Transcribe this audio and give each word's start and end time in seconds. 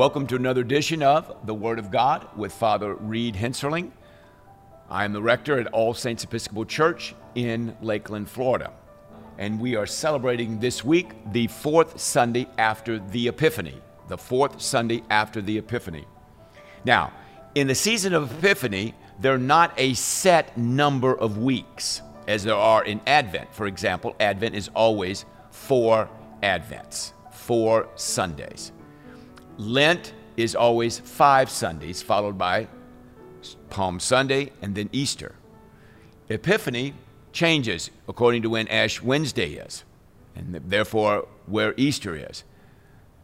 Welcome 0.00 0.26
to 0.28 0.36
another 0.36 0.62
edition 0.62 1.02
of 1.02 1.30
The 1.44 1.52
Word 1.52 1.78
of 1.78 1.90
God 1.90 2.26
with 2.34 2.54
Father 2.54 2.94
Reed 2.94 3.34
Henserling. 3.34 3.90
I 4.88 5.04
am 5.04 5.12
the 5.12 5.20
rector 5.20 5.60
at 5.60 5.66
All 5.74 5.92
Saints 5.92 6.24
Episcopal 6.24 6.64
Church 6.64 7.14
in 7.34 7.76
Lakeland, 7.82 8.30
Florida. 8.30 8.72
And 9.36 9.60
we 9.60 9.76
are 9.76 9.84
celebrating 9.84 10.58
this 10.58 10.82
week 10.82 11.10
the 11.32 11.48
fourth 11.48 12.00
Sunday 12.00 12.48
after 12.56 12.98
the 12.98 13.28
Epiphany. 13.28 13.78
The 14.08 14.16
fourth 14.16 14.62
Sunday 14.62 15.02
after 15.10 15.42
the 15.42 15.58
Epiphany. 15.58 16.06
Now, 16.86 17.12
in 17.54 17.66
the 17.66 17.74
season 17.74 18.14
of 18.14 18.38
Epiphany, 18.38 18.94
there 19.18 19.34
are 19.34 19.38
not 19.38 19.74
a 19.76 19.92
set 19.92 20.56
number 20.56 21.14
of 21.14 21.36
weeks 21.36 22.00
as 22.26 22.42
there 22.42 22.54
are 22.54 22.82
in 22.82 23.02
Advent. 23.06 23.54
For 23.54 23.66
example, 23.66 24.16
Advent 24.18 24.54
is 24.54 24.70
always 24.74 25.26
four 25.50 26.08
Advents, 26.42 27.12
four 27.32 27.86
Sundays. 27.96 28.72
Lent 29.60 30.14
is 30.38 30.54
always 30.54 30.98
five 30.98 31.50
Sundays, 31.50 32.00
followed 32.00 32.38
by 32.38 32.66
Palm 33.68 34.00
Sunday 34.00 34.52
and 34.62 34.74
then 34.74 34.88
Easter. 34.90 35.34
Epiphany 36.30 36.94
changes 37.32 37.90
according 38.08 38.42
to 38.42 38.50
when 38.50 38.66
Ash 38.68 39.02
Wednesday 39.02 39.54
is, 39.54 39.84
and 40.34 40.54
therefore 40.54 41.28
where 41.46 41.74
Easter 41.76 42.16
is. 42.16 42.42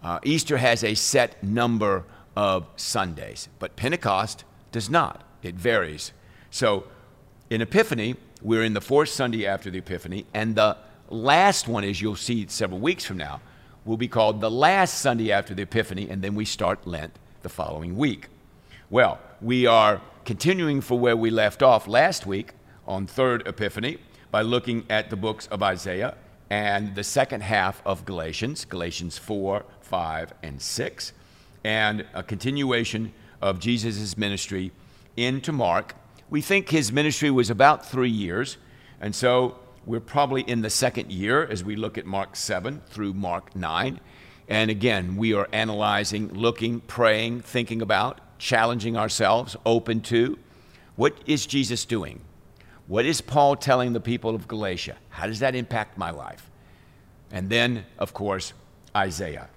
Uh, 0.03 0.19
Easter 0.25 0.59
has 0.59 0.85
a 0.85 0.95
set 0.95 1.43
number 1.43 2.05
of 2.37 2.67
Sundays, 2.77 3.49
but 3.59 3.75
Pentecost 3.77 4.45
does 4.73 4.91
not. 4.91 5.25
It 5.43 5.55
varies. 5.55 6.13
So 6.51 6.85
in 7.49 7.63
Epiphany, 7.63 8.17
we're 8.43 8.63
in 8.63 8.75
the 8.75 8.83
fourth 8.83 9.09
Sunday 9.09 9.47
after 9.47 9.71
the 9.71 9.79
Epiphany, 9.79 10.27
and 10.35 10.55
the 10.55 10.77
last 11.09 11.67
one, 11.67 11.83
as 11.83 12.03
you'll 12.03 12.15
see 12.15 12.47
several 12.49 12.81
weeks 12.81 13.07
from 13.07 13.17
now, 13.17 13.41
will 13.87 13.97
be 13.97 14.09
called 14.09 14.41
the 14.41 14.51
last 14.51 14.99
Sunday 14.99 15.31
after 15.31 15.55
the 15.55 15.63
Epiphany, 15.63 16.11
and 16.11 16.21
then 16.21 16.35
we 16.35 16.45
start 16.45 16.87
Lent 16.87 17.19
the 17.43 17.49
following 17.49 17.97
week. 17.97 18.27
Well, 18.91 19.21
we 19.41 19.65
are 19.65 20.03
continuing 20.25 20.81
for 20.81 20.99
where 20.99 21.17
we 21.17 21.31
left 21.31 21.63
off 21.63 21.87
last 21.87 22.27
week 22.27 22.53
on 22.87 23.07
Third 23.07 23.47
Epiphany 23.47 23.99
by 24.33 24.43
looking 24.43 24.85
at 24.91 25.09
the 25.09 25.17
books 25.17 25.47
of 25.47 25.63
Isaiah 25.63 26.17
and 26.51 26.95
the 26.97 27.05
second 27.05 27.43
half 27.43 27.81
of 27.87 28.05
Galatians, 28.05 28.65
Galatians 28.65 29.19
4, 29.19 29.65
5, 29.81 30.35
and 30.43 30.61
6, 30.61 31.13
and 31.65 32.05
a 32.13 32.23
continuation 32.23 33.13
of 33.41 33.61
Jesus' 33.61 34.17
ministry 34.17 34.73
into 35.17 35.53
Mark. 35.53 35.95
We 36.29 36.41
think 36.41 36.71
his 36.71 36.91
ministry 36.91 37.31
was 37.31 37.51
about 37.51 37.87
three 37.87 38.11
years, 38.11 38.57
and 39.01 39.15
so 39.15 39.59
we're 39.87 40.01
probably 40.01 40.43
in 40.43 40.63
the 40.63 40.71
second 40.71 41.13
year 41.13 41.47
as 41.47 41.63
we 41.63 41.77
look 41.77 41.97
at 41.97 42.05
Mark 42.05 42.35
7 42.35 42.83
through 42.89 43.15
Mark 43.15 43.55
9. 43.55 44.01
And 44.49 44.71
again, 44.71 45.17
we 45.17 45.33
are 45.33 45.49
analyzing, 45.53 46.35
looking, 46.35 46.81
praying, 46.81 47.43
thinking 47.43 47.81
about, 47.81 48.21
challenging 48.39 48.97
ourselves, 48.97 49.57
open 49.65 50.01
to 50.03 50.39
what 50.97 51.15
is 51.27 51.47
Jesus 51.47 51.85
doing? 51.85 52.21
What 52.89 53.05
is 53.05 53.21
Paul 53.21 53.57
telling 53.57 53.93
the 53.93 54.01
people 54.01 54.35
of 54.35 54.49
Galatia? 54.49 54.97
How 55.11 55.27
does 55.27 55.39
that 55.39 55.55
impact 55.55 55.97
my 55.97 56.11
life? 56.11 56.51
And 57.31 57.49
then, 57.49 57.87
of 57.99 58.13
course, 58.13 58.55
Isaiah. 58.97 59.49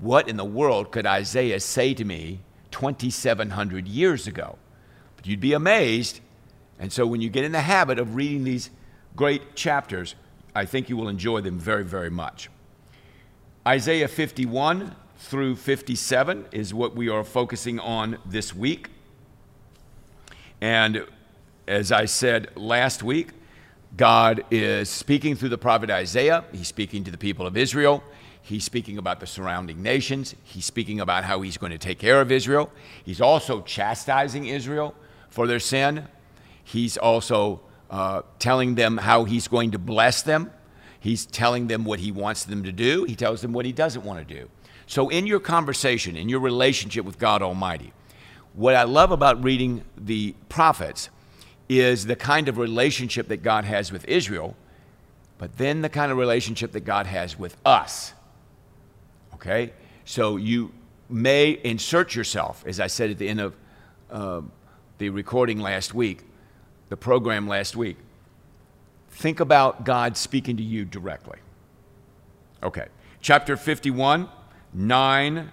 What 0.00 0.28
in 0.28 0.36
the 0.36 0.44
world 0.44 0.90
could 0.90 1.06
Isaiah 1.06 1.60
say 1.60 1.94
to 1.94 2.04
me 2.04 2.40
2,700 2.72 3.88
years 3.88 4.26
ago? 4.26 4.58
But 5.16 5.26
you'd 5.26 5.40
be 5.40 5.52
amazed. 5.52 6.20
And 6.78 6.92
so 6.92 7.06
when 7.06 7.20
you 7.20 7.30
get 7.30 7.44
in 7.44 7.52
the 7.52 7.60
habit 7.60 7.98
of 7.98 8.14
reading 8.14 8.44
these 8.44 8.70
great 9.18 9.56
chapters. 9.56 10.14
I 10.54 10.64
think 10.64 10.88
you 10.88 10.96
will 10.96 11.08
enjoy 11.08 11.40
them 11.40 11.58
very, 11.58 11.82
very 11.82 12.08
much. 12.08 12.48
Isaiah 13.66 14.06
51 14.06 14.94
through 15.16 15.56
57 15.56 16.46
is 16.52 16.72
what 16.72 16.94
we 16.94 17.08
are 17.08 17.24
focusing 17.24 17.80
on 17.80 18.18
this 18.24 18.54
week. 18.54 18.90
And 20.60 21.04
as 21.66 21.90
I 21.90 22.04
said 22.04 22.56
last 22.56 23.02
week, 23.02 23.30
God 23.96 24.44
is 24.52 24.88
speaking 24.88 25.34
through 25.34 25.48
the 25.48 25.58
prophet 25.58 25.90
Isaiah. 25.90 26.44
He's 26.52 26.68
speaking 26.68 27.02
to 27.02 27.10
the 27.10 27.18
people 27.18 27.44
of 27.44 27.56
Israel. 27.56 28.04
He's 28.40 28.62
speaking 28.62 28.98
about 28.98 29.18
the 29.18 29.26
surrounding 29.26 29.82
nations. 29.82 30.36
He's 30.44 30.64
speaking 30.64 31.00
about 31.00 31.24
how 31.24 31.40
he's 31.40 31.56
going 31.56 31.72
to 31.72 31.78
take 31.78 31.98
care 31.98 32.20
of 32.20 32.30
Israel. 32.30 32.70
He's 33.04 33.20
also 33.20 33.62
chastising 33.62 34.46
Israel 34.46 34.94
for 35.28 35.48
their 35.48 35.58
sin. 35.58 36.06
He's 36.62 36.96
also 36.96 37.62
uh, 37.90 38.22
telling 38.38 38.74
them 38.74 38.98
how 38.98 39.24
he's 39.24 39.48
going 39.48 39.70
to 39.72 39.78
bless 39.78 40.22
them. 40.22 40.52
He's 41.00 41.24
telling 41.24 41.68
them 41.68 41.84
what 41.84 42.00
he 42.00 42.12
wants 42.12 42.44
them 42.44 42.64
to 42.64 42.72
do. 42.72 43.04
He 43.04 43.14
tells 43.14 43.40
them 43.40 43.52
what 43.52 43.64
he 43.64 43.72
doesn't 43.72 44.04
want 44.04 44.26
to 44.26 44.34
do. 44.34 44.48
So, 44.86 45.08
in 45.08 45.26
your 45.26 45.40
conversation, 45.40 46.16
in 46.16 46.28
your 46.28 46.40
relationship 46.40 47.04
with 47.04 47.18
God 47.18 47.42
Almighty, 47.42 47.92
what 48.54 48.74
I 48.74 48.84
love 48.84 49.10
about 49.10 49.42
reading 49.44 49.84
the 49.96 50.34
prophets 50.48 51.10
is 51.68 52.06
the 52.06 52.16
kind 52.16 52.48
of 52.48 52.56
relationship 52.58 53.28
that 53.28 53.42
God 53.42 53.64
has 53.64 53.92
with 53.92 54.06
Israel, 54.08 54.56
but 55.36 55.58
then 55.58 55.82
the 55.82 55.88
kind 55.88 56.10
of 56.10 56.18
relationship 56.18 56.72
that 56.72 56.80
God 56.80 57.06
has 57.06 57.38
with 57.38 57.56
us. 57.64 58.14
Okay? 59.34 59.72
So, 60.04 60.36
you 60.36 60.72
may 61.08 61.60
insert 61.62 62.14
yourself, 62.14 62.64
as 62.66 62.80
I 62.80 62.86
said 62.86 63.10
at 63.10 63.18
the 63.18 63.28
end 63.28 63.40
of 63.40 63.56
uh, 64.10 64.40
the 64.96 65.10
recording 65.10 65.60
last 65.60 65.94
week, 65.94 66.24
the 66.88 66.96
program 66.96 67.48
last 67.48 67.76
week. 67.76 67.96
Think 69.10 69.40
about 69.40 69.84
God 69.84 70.16
speaking 70.16 70.56
to 70.56 70.62
you 70.62 70.84
directly. 70.84 71.38
Okay. 72.62 72.86
Chapter 73.20 73.56
51, 73.56 74.28
9 74.72 75.50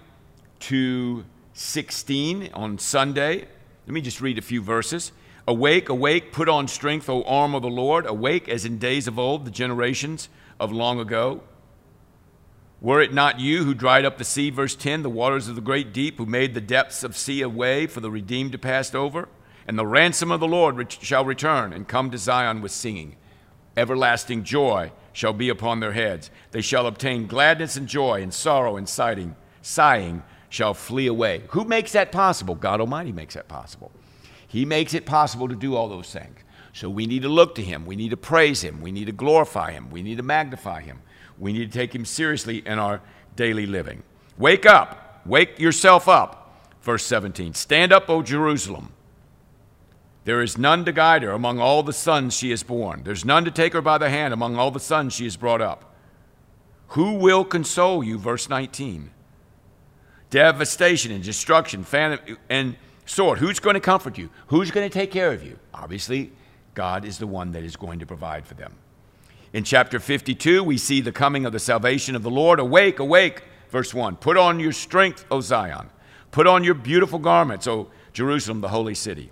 to 0.60 1.24
16 1.52 2.50
on 2.54 2.78
Sunday. 2.78 3.48
Let 3.86 3.92
me 3.92 4.00
just 4.00 4.20
read 4.20 4.38
a 4.38 4.42
few 4.42 4.62
verses. 4.62 5.12
Awake, 5.48 5.88
awake, 5.88 6.32
put 6.32 6.48
on 6.48 6.68
strength, 6.68 7.08
O 7.08 7.22
arm 7.22 7.54
of 7.54 7.62
the 7.62 7.68
Lord. 7.68 8.06
Awake 8.06 8.48
as 8.48 8.64
in 8.64 8.78
days 8.78 9.06
of 9.06 9.18
old, 9.18 9.44
the 9.44 9.50
generations 9.50 10.28
of 10.58 10.72
long 10.72 10.98
ago. 10.98 11.42
Were 12.80 13.00
it 13.00 13.12
not 13.12 13.40
you 13.40 13.64
who 13.64 13.74
dried 13.74 14.04
up 14.04 14.18
the 14.18 14.24
sea, 14.24 14.50
verse 14.50 14.74
10, 14.74 15.02
the 15.02 15.10
waters 15.10 15.48
of 15.48 15.54
the 15.54 15.60
great 15.60 15.92
deep, 15.92 16.18
who 16.18 16.26
made 16.26 16.54
the 16.54 16.60
depths 16.60 17.02
of 17.02 17.16
sea 17.16 17.42
a 17.42 17.48
way 17.48 17.86
for 17.86 18.00
the 18.00 18.10
redeemed 18.10 18.52
to 18.52 18.58
pass 18.58 18.94
over? 18.94 19.28
And 19.66 19.78
the 19.78 19.86
ransom 19.86 20.30
of 20.30 20.40
the 20.40 20.46
Lord 20.46 20.92
shall 20.92 21.24
return 21.24 21.72
and 21.72 21.88
come 21.88 22.10
to 22.10 22.18
Zion 22.18 22.62
with 22.62 22.70
singing. 22.70 23.16
Everlasting 23.76 24.44
joy 24.44 24.92
shall 25.12 25.32
be 25.32 25.48
upon 25.48 25.80
their 25.80 25.92
heads. 25.92 26.30
They 26.52 26.60
shall 26.60 26.86
obtain 26.86 27.26
gladness 27.26 27.76
and 27.76 27.88
joy, 27.88 28.22
and 28.22 28.32
sorrow 28.32 28.76
and 28.76 28.88
sighing, 28.88 29.34
sighing 29.62 30.22
shall 30.48 30.72
flee 30.72 31.08
away. 31.08 31.42
Who 31.48 31.64
makes 31.64 31.92
that 31.92 32.12
possible? 32.12 32.54
God 32.54 32.80
Almighty 32.80 33.12
makes 33.12 33.34
that 33.34 33.48
possible. 33.48 33.90
He 34.46 34.64
makes 34.64 34.94
it 34.94 35.04
possible 35.04 35.48
to 35.48 35.56
do 35.56 35.74
all 35.74 35.88
those 35.88 36.12
things. 36.12 36.38
So 36.72 36.88
we 36.88 37.06
need 37.06 37.22
to 37.22 37.28
look 37.28 37.54
to 37.56 37.62
Him. 37.62 37.86
We 37.86 37.96
need 37.96 38.10
to 38.10 38.16
praise 38.16 38.62
Him. 38.62 38.80
We 38.80 38.92
need 38.92 39.06
to 39.06 39.12
glorify 39.12 39.72
Him. 39.72 39.90
We 39.90 40.02
need 40.02 40.18
to 40.18 40.22
magnify 40.22 40.82
Him. 40.82 41.00
We 41.38 41.52
need 41.52 41.72
to 41.72 41.78
take 41.78 41.94
Him 41.94 42.04
seriously 42.04 42.58
in 42.58 42.78
our 42.78 43.00
daily 43.34 43.66
living. 43.66 44.02
Wake 44.38 44.66
up. 44.66 45.22
Wake 45.26 45.58
yourself 45.58 46.08
up. 46.08 46.70
Verse 46.82 47.04
17 47.04 47.54
Stand 47.54 47.92
up, 47.92 48.08
O 48.08 48.22
Jerusalem 48.22 48.92
there 50.26 50.42
is 50.42 50.58
none 50.58 50.84
to 50.84 50.90
guide 50.90 51.22
her 51.22 51.30
among 51.30 51.60
all 51.60 51.84
the 51.84 51.92
sons 51.92 52.34
she 52.34 52.50
has 52.50 52.64
borne. 52.64 53.04
There's 53.04 53.24
none 53.24 53.44
to 53.44 53.50
take 53.52 53.72
her 53.74 53.80
by 53.80 53.96
the 53.96 54.10
hand 54.10 54.34
among 54.34 54.56
all 54.56 54.72
the 54.72 54.80
sons 54.80 55.14
she 55.14 55.22
has 55.22 55.36
brought 55.36 55.60
up. 55.60 55.94
Who 56.88 57.14
will 57.14 57.44
console 57.44 58.02
you? 58.02 58.18
Verse 58.18 58.48
19. 58.48 59.12
Devastation 60.30 61.12
and 61.12 61.22
destruction, 61.22 61.84
famine 61.84 62.38
and 62.50 62.74
sword. 63.04 63.38
Who's 63.38 63.60
going 63.60 63.74
to 63.74 63.80
comfort 63.80 64.18
you? 64.18 64.30
Who's 64.48 64.72
going 64.72 64.88
to 64.88 64.92
take 64.92 65.12
care 65.12 65.30
of 65.30 65.44
you? 65.44 65.60
Obviously, 65.72 66.32
God 66.74 67.04
is 67.04 67.18
the 67.18 67.28
one 67.28 67.52
that 67.52 67.62
is 67.62 67.76
going 67.76 68.00
to 68.00 68.06
provide 68.06 68.48
for 68.48 68.54
them. 68.54 68.74
In 69.52 69.62
chapter 69.62 70.00
52, 70.00 70.64
we 70.64 70.76
see 70.76 71.00
the 71.00 71.12
coming 71.12 71.46
of 71.46 71.52
the 71.52 71.60
salvation 71.60 72.16
of 72.16 72.24
the 72.24 72.32
Lord. 72.32 72.58
Awake, 72.58 72.98
awake. 72.98 73.44
Verse 73.70 73.94
1 73.94 74.16
Put 74.16 74.36
on 74.36 74.58
your 74.58 74.72
strength, 74.72 75.24
O 75.30 75.40
Zion. 75.40 75.88
Put 76.32 76.48
on 76.48 76.64
your 76.64 76.74
beautiful 76.74 77.20
garments, 77.20 77.68
O 77.68 77.90
Jerusalem, 78.12 78.60
the 78.60 78.70
holy 78.70 78.96
city. 78.96 79.30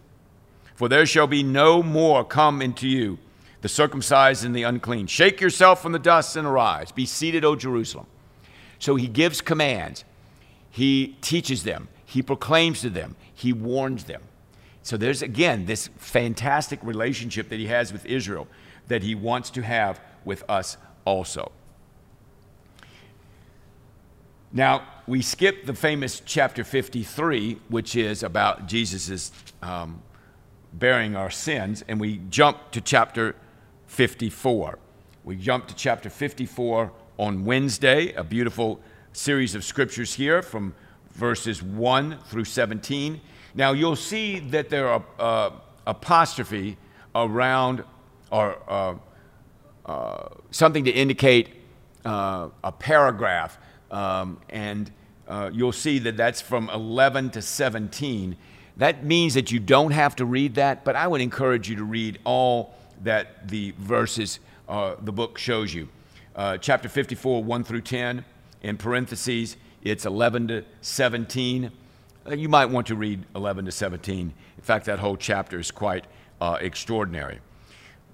For 0.74 0.88
there 0.88 1.06
shall 1.06 1.26
be 1.26 1.42
no 1.42 1.82
more 1.82 2.24
come 2.24 2.60
into 2.60 2.88
you 2.88 3.18
the 3.60 3.68
circumcised 3.68 4.44
and 4.44 4.54
the 4.54 4.64
unclean. 4.64 5.06
Shake 5.06 5.40
yourself 5.40 5.80
from 5.80 5.92
the 5.92 5.98
dust 5.98 6.36
and 6.36 6.46
arise. 6.46 6.92
Be 6.92 7.06
seated, 7.06 7.46
O 7.46 7.56
Jerusalem. 7.56 8.06
So 8.78 8.96
he 8.96 9.08
gives 9.08 9.40
commands, 9.40 10.04
he 10.70 11.16
teaches 11.22 11.62
them, 11.62 11.88
he 12.04 12.20
proclaims 12.20 12.82
to 12.82 12.90
them, 12.90 13.16
he 13.32 13.54
warns 13.54 14.04
them. 14.04 14.20
So 14.82 14.98
there's 14.98 15.22
again 15.22 15.64
this 15.64 15.88
fantastic 15.96 16.78
relationship 16.82 17.48
that 17.48 17.58
he 17.58 17.68
has 17.68 17.90
with 17.90 18.04
Israel 18.04 18.46
that 18.88 19.02
he 19.02 19.14
wants 19.14 19.48
to 19.50 19.62
have 19.62 19.98
with 20.26 20.44
us 20.46 20.76
also. 21.06 21.50
Now, 24.52 24.86
we 25.06 25.22
skip 25.22 25.64
the 25.64 25.74
famous 25.74 26.20
chapter 26.24 26.62
53, 26.62 27.58
which 27.68 27.96
is 27.96 28.22
about 28.22 28.66
Jesus' 28.66 29.32
um, 29.62 30.02
bearing 30.78 31.16
our 31.16 31.30
sins, 31.30 31.84
and 31.88 32.00
we 32.00 32.20
jump 32.30 32.70
to 32.72 32.80
chapter 32.80 33.36
54. 33.86 34.78
We 35.22 35.36
jump 35.36 35.68
to 35.68 35.74
chapter 35.74 36.10
54 36.10 36.92
on 37.18 37.44
Wednesday, 37.44 38.12
a 38.12 38.24
beautiful 38.24 38.80
series 39.12 39.54
of 39.54 39.64
scriptures 39.64 40.14
here 40.14 40.42
from 40.42 40.74
verses 41.12 41.62
1 41.62 42.18
through 42.26 42.44
17. 42.44 43.20
Now, 43.54 43.72
you'll 43.72 43.94
see 43.94 44.40
that 44.40 44.68
there 44.68 44.88
are 44.88 45.04
uh, 45.18 45.50
apostrophe 45.86 46.76
around 47.14 47.84
or 48.32 48.58
uh, 48.68 48.94
uh, 49.86 50.28
something 50.50 50.84
to 50.84 50.90
indicate 50.90 51.50
uh, 52.04 52.48
a 52.64 52.72
paragraph, 52.72 53.58
um, 53.90 54.40
and 54.48 54.90
uh, 55.28 55.50
you'll 55.52 55.72
see 55.72 56.00
that 56.00 56.16
that's 56.16 56.40
from 56.40 56.68
11 56.70 57.30
to 57.30 57.42
17. 57.42 58.36
That 58.76 59.04
means 59.04 59.34
that 59.34 59.52
you 59.52 59.60
don't 59.60 59.92
have 59.92 60.16
to 60.16 60.24
read 60.24 60.56
that, 60.56 60.84
but 60.84 60.96
I 60.96 61.06
would 61.06 61.20
encourage 61.20 61.68
you 61.68 61.76
to 61.76 61.84
read 61.84 62.18
all 62.24 62.74
that 63.02 63.48
the 63.48 63.72
verses, 63.78 64.40
uh, 64.68 64.96
the 65.00 65.12
book 65.12 65.38
shows 65.38 65.72
you. 65.72 65.88
Uh, 66.34 66.58
chapter 66.58 66.88
54, 66.88 67.44
1 67.44 67.64
through 67.64 67.82
10, 67.82 68.24
in 68.62 68.76
parentheses, 68.76 69.56
it's 69.82 70.06
11 70.06 70.48
to 70.48 70.64
17. 70.80 71.70
Uh, 72.26 72.34
you 72.34 72.48
might 72.48 72.66
want 72.66 72.86
to 72.88 72.96
read 72.96 73.22
11 73.36 73.66
to 73.66 73.72
17. 73.72 74.32
In 74.56 74.62
fact, 74.62 74.86
that 74.86 74.98
whole 74.98 75.16
chapter 75.16 75.60
is 75.60 75.70
quite 75.70 76.06
uh, 76.40 76.58
extraordinary. 76.60 77.38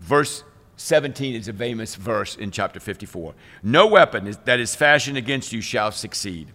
Verse 0.01 0.45
17 0.77 1.35
is 1.35 1.49
a 1.49 1.53
famous 1.53 1.95
verse 1.95 2.37
in 2.37 2.51
chapter 2.51 2.81
54. 2.81 3.35
No 3.63 3.87
weapon 3.87 4.35
that 4.45 4.61
is 4.61 4.75
fashioned 4.75 5.17
against 5.17 5.53
you 5.53 5.61
shall 5.61 5.93
succeed, 5.93 6.49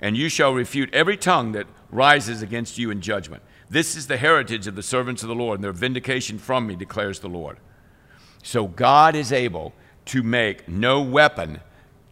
and 0.00 0.16
you 0.16 0.28
shall 0.28 0.52
refute 0.52 0.92
every 0.92 1.16
tongue 1.16 1.52
that 1.52 1.66
rises 1.90 2.42
against 2.42 2.78
you 2.78 2.90
in 2.90 3.00
judgment. 3.00 3.42
This 3.68 3.94
is 3.96 4.06
the 4.06 4.16
heritage 4.16 4.66
of 4.66 4.74
the 4.74 4.82
servants 4.82 5.22
of 5.22 5.28
the 5.28 5.34
Lord, 5.34 5.58
and 5.58 5.64
their 5.64 5.72
vindication 5.72 6.38
from 6.38 6.66
me, 6.66 6.76
declares 6.76 7.20
the 7.20 7.28
Lord. 7.28 7.58
So 8.42 8.66
God 8.66 9.14
is 9.14 9.32
able 9.32 9.72
to 10.06 10.22
make 10.22 10.68
no 10.68 11.00
weapon 11.02 11.60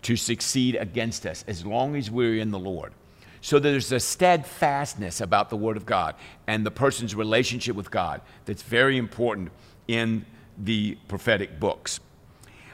to 0.03 0.17
succeed 0.17 0.77
against 0.77 1.27
us 1.27 1.45
as 1.49 1.67
long 1.67 1.97
as 1.97 2.11
we're 2.11 2.39
in 2.39 2.51
the 2.51 2.59
Lord. 2.59 2.93
So 3.41 3.59
there's 3.59 3.93
a 3.93 4.01
steadfastness 4.01 5.21
about 5.21 5.49
the 5.51 5.57
Word 5.57 5.77
of 5.77 5.87
God 5.87 6.15
and 6.47 6.67
the 6.67 6.71
person's 6.71 7.15
relationship 7.15 7.77
with 7.77 7.91
God 7.91 8.21
that's 8.45 8.63
very 8.63 8.99
important 8.99 9.51
in 9.87 10.27
the 10.57 10.99
prophetic 11.09 11.59
books. 11.59 12.01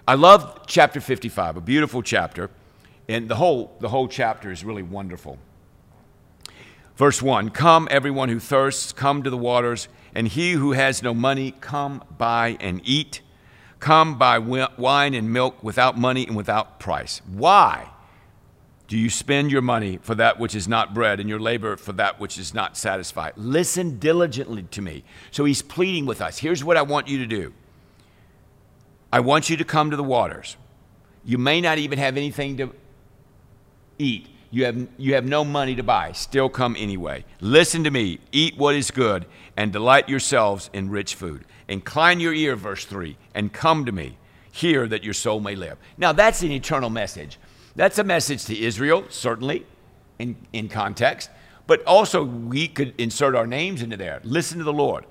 I 0.07 0.15
love 0.15 0.65
chapter 0.67 1.01
55, 1.01 1.57
a 1.57 1.61
beautiful 1.61 2.03
chapter, 2.03 2.51
and 3.09 3.29
the 3.29 3.37
whole, 3.37 3.77
the 3.81 3.89
whole 3.89 4.09
chapter 4.09 4.51
is 4.51 4.65
really 4.65 4.83
wonderful. 4.83 5.39
Verse 6.97 7.21
1 7.21 7.51
Come, 7.51 7.89
everyone 7.91 8.29
who 8.29 8.39
thirsts, 8.39 8.93
come 8.93 9.23
to 9.23 9.31
the 9.31 9.37
waters, 9.37 9.89
and 10.15 10.29
he 10.29 10.53
who 10.53 10.73
has 10.73 11.03
no 11.03 11.13
money, 11.13 11.53
come 11.61 12.03
buy 12.17 12.57
and 12.61 12.81
eat. 12.85 13.21
Come 13.81 14.17
buy 14.17 14.39
wine 14.39 15.13
and 15.13 15.31
milk 15.31 15.63
without 15.63 15.99
money 15.99 16.27
and 16.27 16.35
without 16.35 16.81
price. 16.81 17.21
Why 17.27 17.91
do 18.89 18.97
you 18.97 19.11
spend 19.11 19.51
your 19.51 19.61
money 19.61 19.99
for 20.01 20.15
that 20.15 20.39
which 20.39 20.55
is 20.55 20.67
not 20.67 20.95
bread 20.95 21.21
and 21.21 21.29
your 21.29 21.41
labor 21.41 21.77
for 21.77 21.93
that 21.95 22.19
which 22.19 22.39
is 22.39 22.55
not 22.55 22.79
satisfied? 22.79 23.35
Listen 23.37 23.99
diligently 23.99 24.63
to 24.71 24.81
me. 24.81 25.05
So 25.33 25.45
he's 25.45 25.61
pleading 25.61 26.07
with 26.07 26.23
us. 26.23 26.39
Here's 26.39 26.65
what 26.65 26.79
I 26.79 26.83
want 26.83 27.09
you 27.09 27.19
to 27.19 27.27
do 27.27 27.53
I 29.13 29.21
want 29.21 29.51
you 29.51 29.57
to 29.59 29.65
come 29.65 29.91
to 29.91 29.97
the 29.97 30.03
waters. 30.03 30.57
You 31.25 31.37
may 31.37 31.61
not 31.61 31.79
even 31.79 31.99
have 31.99 32.17
anything 32.17 32.57
to 32.59 32.73
eat. 33.99 34.29
You 34.51 34.65
have, 34.67 34.87
you 34.99 35.15
have 35.15 35.25
no 35.25 35.45
money 35.45 35.75
to 35.75 35.83
buy. 35.83 36.13
Still 36.13 36.49
come 36.49 36.77
anyway. 36.79 37.25
Listen 37.41 37.83
to 37.85 37.91
me. 37.91 38.21
Eat 38.31 38.57
what 38.57 38.75
is 38.75 38.91
good 38.91 39.27
and 39.57 39.73
delight 39.73 40.09
yourselves 40.09 40.71
in 40.73 40.91
rich 40.91 41.15
food. 41.15 41.45
Incline 41.69 42.21
your 42.21 42.35
ear, 42.35 42.55
verse 42.57 42.85
3, 42.85 43.17
and 43.35 43.53
come 43.53 43.85
to 43.85 43.93
me. 43.93 44.17
Hear 44.53 44.87
that 44.87 45.03
your 45.03 45.15
soul 45.15 45.41
may 45.41 45.57
live. 45.57 45.79
Now, 45.99 46.13
that's 46.13 46.43
an 46.43 46.53
eternal 46.53 46.91
message. 46.91 47.39
That's 47.75 47.99
a 47.99 48.05
message 48.05 48.45
to 48.45 48.57
Israel, 48.57 49.05
certainly, 49.09 49.67
in, 50.19 50.37
in 50.53 50.69
context, 50.69 51.31
but 51.67 51.83
also 51.85 52.23
we 52.23 52.69
could 52.69 52.95
insert 52.99 53.35
our 53.35 53.47
names 53.47 53.83
into 53.83 53.97
there. 53.97 54.21
Listen 54.23 54.59
to 54.59 54.65
the 54.65 54.73
Lord. 54.73 55.05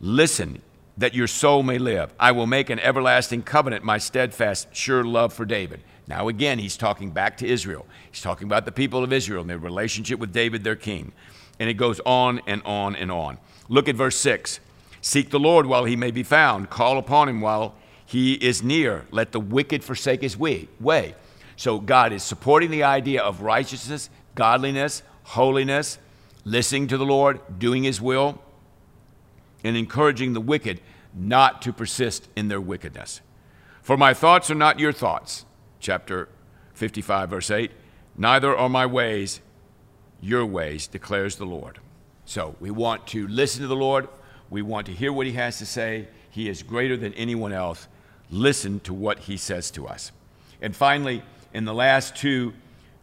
Listen 0.00 0.62
that 0.98 1.14
your 1.14 1.26
soul 1.26 1.62
may 1.62 1.78
live. 1.78 2.12
I 2.18 2.32
will 2.32 2.46
make 2.46 2.70
an 2.70 2.80
everlasting 2.80 3.42
covenant, 3.42 3.84
my 3.84 3.98
steadfast, 3.98 4.74
sure 4.74 5.04
love 5.04 5.32
for 5.32 5.44
David. 5.44 5.80
Now, 6.08 6.28
again, 6.28 6.58
he's 6.58 6.76
talking 6.76 7.10
back 7.10 7.36
to 7.38 7.46
Israel. 7.46 7.86
He's 8.10 8.22
talking 8.22 8.46
about 8.46 8.64
the 8.64 8.72
people 8.72 9.02
of 9.02 9.12
Israel 9.12 9.40
and 9.40 9.50
their 9.50 9.58
relationship 9.58 10.18
with 10.18 10.32
David, 10.32 10.64
their 10.64 10.76
king. 10.76 11.12
And 11.58 11.68
it 11.68 11.74
goes 11.74 12.00
on 12.06 12.40
and 12.46 12.62
on 12.64 12.96
and 12.96 13.10
on. 13.10 13.38
Look 13.68 13.88
at 13.88 13.96
verse 13.96 14.16
6. 14.16 14.60
Seek 15.00 15.30
the 15.30 15.38
Lord 15.38 15.66
while 15.66 15.84
he 15.84 15.96
may 15.96 16.10
be 16.10 16.22
found, 16.22 16.70
call 16.70 16.98
upon 16.98 17.28
him 17.28 17.40
while 17.40 17.74
he 18.04 18.34
is 18.34 18.62
near. 18.62 19.06
Let 19.10 19.32
the 19.32 19.40
wicked 19.40 19.84
forsake 19.84 20.22
his 20.22 20.36
way. 20.36 20.68
So, 21.56 21.80
God 21.80 22.12
is 22.12 22.22
supporting 22.22 22.70
the 22.70 22.82
idea 22.82 23.22
of 23.22 23.40
righteousness, 23.40 24.10
godliness, 24.34 25.02
holiness, 25.24 25.98
listening 26.44 26.86
to 26.88 26.98
the 26.98 27.06
Lord, 27.06 27.40
doing 27.58 27.82
his 27.82 28.00
will, 28.00 28.40
and 29.66 29.76
encouraging 29.76 30.32
the 30.32 30.40
wicked 30.40 30.80
not 31.14 31.62
to 31.62 31.72
persist 31.72 32.28
in 32.36 32.48
their 32.48 32.60
wickedness. 32.60 33.20
For 33.82 33.96
my 33.96 34.14
thoughts 34.14 34.50
are 34.50 34.54
not 34.54 34.78
your 34.78 34.92
thoughts 34.92 35.44
chapter 35.80 36.28
55, 36.74 37.30
verse 37.30 37.50
8 37.50 37.70
Neither 38.16 38.56
are 38.56 38.68
my 38.68 38.86
ways 38.86 39.40
your 40.20 40.46
ways, 40.46 40.86
declares 40.86 41.36
the 41.36 41.44
Lord. 41.44 41.78
So 42.24 42.56
we 42.60 42.70
want 42.70 43.06
to 43.08 43.28
listen 43.28 43.62
to 43.62 43.68
the 43.68 43.76
Lord. 43.76 44.08
We 44.50 44.62
want 44.62 44.86
to 44.86 44.92
hear 44.92 45.12
what 45.12 45.26
he 45.26 45.32
has 45.32 45.58
to 45.58 45.66
say. 45.66 46.08
He 46.30 46.48
is 46.48 46.62
greater 46.62 46.96
than 46.96 47.12
anyone 47.14 47.52
else. 47.52 47.86
Listen 48.30 48.80
to 48.80 48.94
what 48.94 49.20
he 49.20 49.36
says 49.36 49.70
to 49.72 49.86
us. 49.86 50.12
And 50.60 50.74
finally, 50.74 51.22
in 51.52 51.64
the 51.64 51.74
last 51.74 52.16
two 52.16 52.54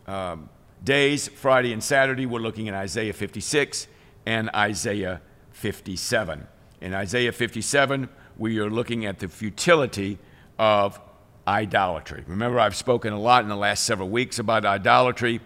um, 0.07 0.49
days, 0.83 1.27
Friday 1.27 1.71
and 1.71 1.83
Saturday, 1.83 2.25
we're 2.25 2.39
looking 2.39 2.67
at 2.67 2.75
Isaiah 2.75 3.13
56 3.13 3.87
and 4.25 4.49
Isaiah 4.53 5.21
57. 5.51 6.47
In 6.83 6.93
Isaiah 6.93 7.31
57, 7.31 8.09
we 8.37 8.59
are 8.59 8.69
looking 8.69 9.05
at 9.05 9.19
the 9.19 9.29
futility 9.29 10.17
of 10.59 10.99
idolatry. 11.47 12.25
Remember, 12.27 12.59
I've 12.59 12.75
spoken 12.75 13.13
a 13.13 13.19
lot 13.19 13.41
in 13.43 13.47
the 13.47 13.55
last 13.55 13.85
several 13.85 14.09
weeks 14.09 14.37
about 14.37 14.65
idolatry 14.65 15.39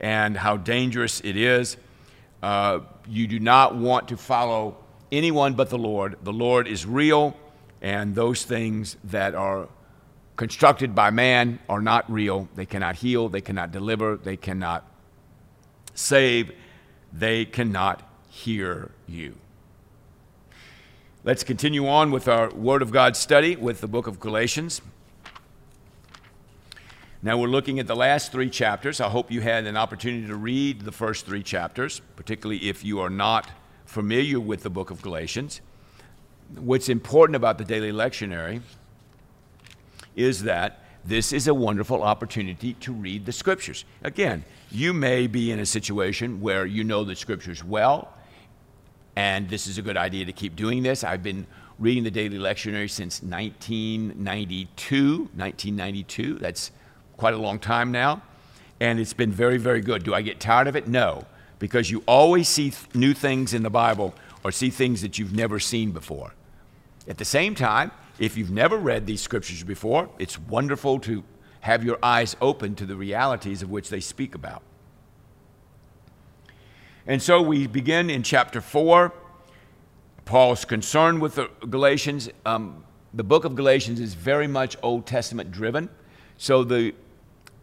and 0.00 0.34
how 0.34 0.56
dangerous 0.56 1.20
it 1.20 1.36
is. 1.36 1.76
Uh, 2.42 2.80
you 3.06 3.26
do 3.26 3.38
not 3.38 3.76
want 3.76 4.08
to 4.08 4.16
follow 4.16 4.78
anyone 5.12 5.52
but 5.52 5.68
the 5.68 5.76
Lord. 5.76 6.16
The 6.22 6.32
Lord 6.32 6.66
is 6.66 6.86
real, 6.86 7.36
and 7.82 8.14
those 8.14 8.44
things 8.44 8.96
that 9.04 9.34
are 9.34 9.68
constructed 10.36 10.94
by 10.94 11.10
man 11.10 11.58
are 11.68 11.82
not 11.82 12.10
real. 12.10 12.48
They 12.54 12.64
cannot 12.64 12.96
heal, 12.96 13.28
they 13.28 13.42
cannot 13.42 13.72
deliver, 13.72 14.16
they 14.16 14.38
cannot 14.38 14.90
save, 15.94 16.50
they 17.12 17.44
cannot 17.44 18.10
hear 18.30 18.90
you. 19.06 19.36
Let's 21.28 21.44
continue 21.44 21.86
on 21.86 22.10
with 22.10 22.26
our 22.26 22.48
Word 22.54 22.80
of 22.80 22.90
God 22.90 23.14
study 23.14 23.54
with 23.54 23.82
the 23.82 23.86
book 23.86 24.06
of 24.06 24.18
Galatians. 24.18 24.80
Now 27.22 27.36
we're 27.36 27.48
looking 27.48 27.78
at 27.78 27.86
the 27.86 27.94
last 27.94 28.32
three 28.32 28.48
chapters. 28.48 28.98
I 28.98 29.10
hope 29.10 29.30
you 29.30 29.42
had 29.42 29.66
an 29.66 29.76
opportunity 29.76 30.26
to 30.26 30.36
read 30.36 30.80
the 30.80 30.90
first 30.90 31.26
three 31.26 31.42
chapters, 31.42 32.00
particularly 32.16 32.66
if 32.66 32.82
you 32.82 33.00
are 33.00 33.10
not 33.10 33.50
familiar 33.84 34.40
with 34.40 34.62
the 34.62 34.70
book 34.70 34.90
of 34.90 35.02
Galatians. 35.02 35.60
What's 36.54 36.88
important 36.88 37.36
about 37.36 37.58
the 37.58 37.64
daily 37.66 37.92
lectionary 37.92 38.62
is 40.16 40.44
that 40.44 40.82
this 41.04 41.34
is 41.34 41.46
a 41.46 41.52
wonderful 41.52 42.02
opportunity 42.02 42.72
to 42.72 42.90
read 42.94 43.26
the 43.26 43.32
scriptures. 43.32 43.84
Again, 44.02 44.46
you 44.70 44.94
may 44.94 45.26
be 45.26 45.52
in 45.52 45.60
a 45.60 45.66
situation 45.66 46.40
where 46.40 46.64
you 46.64 46.84
know 46.84 47.04
the 47.04 47.14
scriptures 47.14 47.62
well, 47.62 48.14
and 49.18 49.48
this 49.48 49.66
is 49.66 49.78
a 49.78 49.82
good 49.82 49.96
idea 49.96 50.24
to 50.24 50.32
keep 50.32 50.54
doing 50.54 50.84
this. 50.84 51.02
I've 51.02 51.24
been 51.24 51.44
reading 51.80 52.04
the 52.04 52.10
daily 52.10 52.38
lectionary 52.38 52.88
since 52.88 53.20
1992. 53.20 55.18
1992. 55.34 56.34
That's 56.34 56.70
quite 57.16 57.34
a 57.34 57.36
long 57.36 57.58
time 57.58 57.90
now, 57.90 58.22
and 58.78 59.00
it's 59.00 59.12
been 59.12 59.32
very, 59.32 59.58
very 59.58 59.80
good. 59.80 60.04
Do 60.04 60.14
I 60.14 60.22
get 60.22 60.38
tired 60.38 60.68
of 60.68 60.76
it? 60.76 60.86
No, 60.86 61.24
because 61.58 61.90
you 61.90 62.04
always 62.06 62.48
see 62.48 62.70
th- 62.70 62.94
new 62.94 63.12
things 63.12 63.54
in 63.54 63.64
the 63.64 63.70
Bible 63.70 64.14
or 64.44 64.52
see 64.52 64.70
things 64.70 65.02
that 65.02 65.18
you've 65.18 65.34
never 65.34 65.58
seen 65.58 65.90
before. 65.90 66.32
At 67.08 67.18
the 67.18 67.24
same 67.24 67.56
time, 67.56 67.90
if 68.20 68.36
you've 68.36 68.52
never 68.52 68.76
read 68.76 69.04
these 69.06 69.20
scriptures 69.20 69.64
before, 69.64 70.08
it's 70.20 70.38
wonderful 70.38 71.00
to 71.00 71.24
have 71.62 71.82
your 71.82 71.98
eyes 72.04 72.36
open 72.40 72.76
to 72.76 72.86
the 72.86 72.94
realities 72.94 73.62
of 73.62 73.70
which 73.70 73.88
they 73.88 73.98
speak 73.98 74.36
about. 74.36 74.62
And 77.08 77.22
so 77.22 77.40
we 77.40 77.66
begin 77.66 78.10
in 78.10 78.22
chapter 78.22 78.60
4. 78.60 79.10
Paul's 80.26 80.66
concerned 80.66 81.22
with 81.22 81.36
the 81.36 81.48
Galatians. 81.70 82.28
Um, 82.44 82.84
the 83.14 83.24
book 83.24 83.46
of 83.46 83.54
Galatians 83.54 83.98
is 83.98 84.12
very 84.12 84.46
much 84.46 84.76
Old 84.82 85.06
Testament 85.06 85.50
driven. 85.50 85.88
So 86.36 86.64
the 86.64 86.94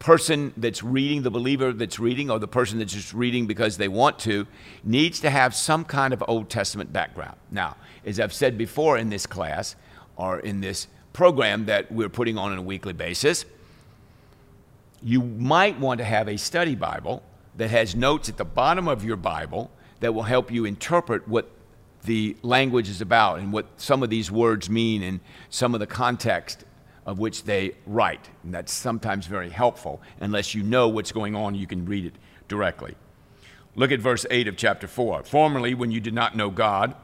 person 0.00 0.52
that's 0.56 0.82
reading, 0.82 1.22
the 1.22 1.30
believer 1.30 1.72
that's 1.72 2.00
reading, 2.00 2.28
or 2.28 2.40
the 2.40 2.48
person 2.48 2.80
that's 2.80 2.92
just 2.92 3.14
reading 3.14 3.46
because 3.46 3.76
they 3.76 3.86
want 3.86 4.18
to, 4.18 4.48
needs 4.82 5.20
to 5.20 5.30
have 5.30 5.54
some 5.54 5.84
kind 5.84 6.12
of 6.12 6.24
Old 6.26 6.50
Testament 6.50 6.92
background. 6.92 7.36
Now, 7.52 7.76
as 8.04 8.18
I've 8.18 8.32
said 8.32 8.58
before 8.58 8.98
in 8.98 9.10
this 9.10 9.26
class, 9.26 9.76
or 10.16 10.40
in 10.40 10.60
this 10.60 10.88
program 11.12 11.66
that 11.66 11.92
we're 11.92 12.08
putting 12.08 12.36
on 12.36 12.50
on 12.50 12.58
a 12.58 12.62
weekly 12.62 12.94
basis, 12.94 13.44
you 15.04 15.22
might 15.22 15.78
want 15.78 15.98
to 15.98 16.04
have 16.04 16.26
a 16.26 16.36
study 16.36 16.74
Bible 16.74 17.22
that 17.56 17.70
has 17.70 17.94
notes 17.94 18.28
at 18.28 18.36
the 18.36 18.44
bottom 18.44 18.88
of 18.88 19.04
your 19.04 19.16
Bible 19.16 19.70
that 20.00 20.14
will 20.14 20.24
help 20.24 20.50
you 20.50 20.64
interpret 20.64 21.26
what 21.26 21.50
the 22.04 22.36
language 22.42 22.88
is 22.88 23.00
about 23.00 23.38
and 23.38 23.52
what 23.52 23.66
some 23.76 24.02
of 24.02 24.10
these 24.10 24.30
words 24.30 24.70
mean 24.70 25.02
and 25.02 25.20
some 25.50 25.74
of 25.74 25.80
the 25.80 25.86
context 25.86 26.64
of 27.04 27.18
which 27.18 27.44
they 27.44 27.72
write. 27.86 28.28
And 28.42 28.52
that's 28.52 28.72
sometimes 28.72 29.26
very 29.26 29.50
helpful. 29.50 30.00
Unless 30.20 30.54
you 30.54 30.62
know 30.62 30.88
what's 30.88 31.12
going 31.12 31.34
on, 31.34 31.54
you 31.54 31.66
can 31.66 31.86
read 31.86 32.04
it 32.04 32.14
directly. 32.48 32.94
Look 33.74 33.92
at 33.92 34.00
verse 34.00 34.24
8 34.30 34.48
of 34.48 34.56
chapter 34.56 34.86
4. 34.86 35.24
Formerly, 35.24 35.74
when 35.74 35.90
you 35.90 36.00
did 36.00 36.14
not 36.14 36.36
know 36.36 36.50
God, 36.50 36.94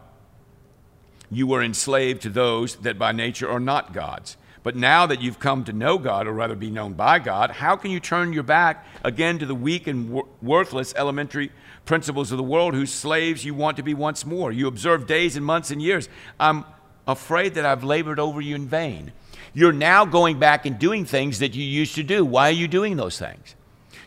you 1.31 1.47
were 1.47 1.63
enslaved 1.63 2.23
to 2.23 2.31
those 2.31 2.77
that 2.77 2.99
by 2.99 3.13
nature 3.13 3.49
are 3.49 3.61
not 3.61 3.93
gods. 3.93 4.37
But 4.63 4.77
now 4.77 5.07
that 5.07 5.21
you've 5.21 5.41
come 5.41 5.65
to 5.65 5.73
know 5.73 5.99
God, 5.99 6.27
or 6.27 6.33
rather 6.33 6.55
be 6.55 6.71
known 6.71 6.93
by 6.93 7.19
God, 7.19 7.51
how 7.51 7.75
can 7.75 7.91
you 7.91 7.99
turn 7.99 8.33
your 8.33 8.45
back 8.45 8.87
again 9.05 9.39
to 9.41 9.47
the 9.47 9.55
weak 9.55 9.87
and 9.87 10.11
wor- 10.11 10.29
worthless 10.41 10.95
elementary 10.97 11.51
principles 11.85 12.31
of 12.31 12.37
the 12.37 12.45
world 12.45 12.75
whose 12.75 12.93
slaves 12.93 13.45
you 13.45 13.55
want 13.55 13.77
to 13.79 13.83
be 13.83 13.95
once 13.95 14.25
more? 14.25 14.53
You 14.53 14.69
observe 14.69 15.07
days 15.07 15.37
and 15.37 15.45
months 15.45 15.73
and 15.73 15.83
years. 15.83 16.09
I'm 16.39 16.65
afraid 17.09 17.55
that 17.55 17.67
I've 17.67 17.83
labored 17.83 18.21
over 18.21 18.41
you 18.41 18.55
in 18.55 18.69
vain. 18.69 19.13
You're 19.53 19.73
now 19.73 20.05
going 20.05 20.39
back 20.39 20.65
and 20.65 20.79
doing 20.79 21.05
things 21.05 21.41
that 21.41 21.55
you 21.55 21.65
used 21.65 21.97
to 21.97 22.05
do. 22.05 22.25
Why 22.25 22.49
are 22.49 22.53
you 22.53 22.69
doing 22.69 22.97
those 22.97 23.19
things? 23.19 23.57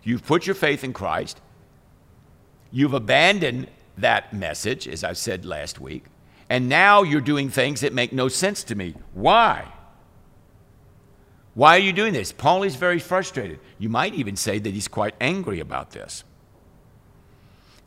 You've 0.04 0.26
put 0.26 0.48
your 0.48 0.56
faith 0.56 0.84
in 0.84 0.94
Christ. 0.94 1.42
You've 2.72 2.94
abandoned 2.94 3.68
that 3.98 4.34
message, 4.34 4.88
as 4.88 5.04
I 5.04 5.14
said 5.14 5.46
last 5.46 5.80
week. 5.80 6.06
And 6.50 6.70
now 6.70 7.04
you're 7.04 7.22
doing 7.22 7.50
things 7.50 7.82
that 7.82 7.94
make 7.94 8.14
no 8.14 8.28
sense 8.28 8.64
to 8.66 8.76
me. 8.76 8.96
Why? 9.14 9.72
Why 11.56 11.78
are 11.78 11.80
you 11.80 11.94
doing 11.94 12.14
this? 12.14 12.32
Paul 12.32 12.64
is 12.64 12.76
very 12.76 13.00
frustrated. 13.00 13.60
You 13.80 13.90
might 13.90 14.14
even 14.14 14.36
say 14.36 14.60
that 14.60 14.74
he's 14.74 14.90
quite 14.90 15.16
angry 15.20 15.60
about 15.60 15.92
this. 15.92 16.24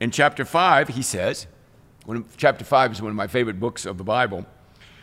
In 0.00 0.10
chapter 0.10 0.44
5, 0.44 0.88
he 0.88 1.02
says, 1.02 1.46
when, 2.06 2.24
chapter 2.38 2.64
5 2.64 2.92
is 2.92 3.02
one 3.02 3.10
of 3.10 3.16
my 3.16 3.26
favorite 3.26 3.60
books 3.60 3.84
of 3.84 3.98
the 3.98 4.04
Bible. 4.04 4.46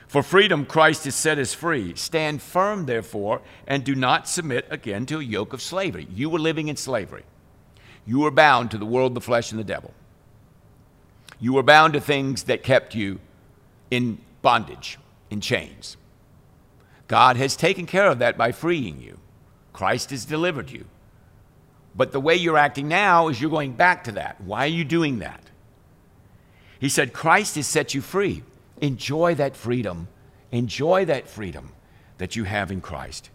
For 0.07 0.23
freedom, 0.23 0.65
Christ 0.65 1.05
has 1.05 1.13
set 1.13 1.37
us 1.37 1.53
free. 1.53 1.93
Stand 1.95 2.41
firm, 2.41 2.87
therefore, 2.87 3.41
and 3.67 3.83
do 3.83 3.93
not 3.93 4.27
submit 4.27 4.65
again 4.71 5.05
to 5.07 5.19
a 5.19 5.23
yoke 5.23 5.53
of 5.53 5.61
slavery. 5.61 6.07
You 6.11 6.29
were 6.29 6.39
living 6.39 6.67
in 6.67 6.75
slavery. 6.75 7.23
You 8.07 8.19
were 8.21 8.31
bound 8.31 8.71
to 8.71 8.77
the 8.77 8.85
world, 8.85 9.13
the 9.13 9.21
flesh, 9.21 9.51
and 9.51 9.59
the 9.59 9.63
devil. 9.63 9.93
You 11.39 11.53
were 11.53 11.63
bound 11.63 11.93
to 11.93 12.01
things 12.01 12.43
that 12.43 12.63
kept 12.63 12.95
you 12.95 13.19
in 13.91 14.17
bondage, 14.41 14.97
in 15.29 15.41
chains. 15.41 15.97
God 17.07 17.37
has 17.37 17.55
taken 17.55 17.85
care 17.85 18.07
of 18.07 18.19
that 18.19 18.37
by 18.37 18.51
freeing 18.51 19.01
you. 19.01 19.19
Christ 19.73 20.09
has 20.09 20.25
delivered 20.25 20.71
you. 20.71 20.85
But 21.95 22.11
the 22.11 22.19
way 22.19 22.35
you're 22.35 22.57
acting 22.57 22.87
now 22.87 23.29
is 23.29 23.39
you're 23.39 23.49
going 23.49 23.73
back 23.73 24.03
to 24.05 24.13
that. 24.13 24.41
Why 24.41 24.65
are 24.65 24.67
you 24.67 24.83
doing 24.83 25.19
that? 25.19 25.41
He 26.79 26.89
said, 26.89 27.13
Christ 27.13 27.55
has 27.55 27.67
set 27.67 27.93
you 27.93 28.01
free. 28.01 28.43
Enjoy 28.81 29.35
that 29.35 29.55
freedom. 29.55 30.07
Enjoy 30.51 31.05
that 31.05 31.27
freedom 31.27 31.71
that 32.17 32.35
you 32.35 32.43
have 32.43 32.71
in 32.71 32.81
Christ. 32.81 33.29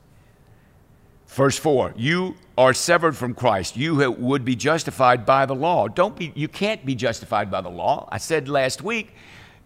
Verse 1.28 1.58
4 1.58 1.94
You 1.96 2.36
are 2.58 2.74
severed 2.74 3.16
from 3.16 3.34
Christ. 3.34 3.76
You 3.76 4.10
would 4.12 4.44
be 4.44 4.56
justified 4.56 5.24
by 5.24 5.46
the 5.46 5.54
law. 5.54 5.88
Don't 5.88 6.16
be, 6.16 6.32
you 6.34 6.48
can't 6.48 6.84
be 6.84 6.94
justified 6.94 7.50
by 7.50 7.60
the 7.60 7.70
law. 7.70 8.08
I 8.10 8.18
said 8.18 8.48
last 8.48 8.82
week 8.82 9.14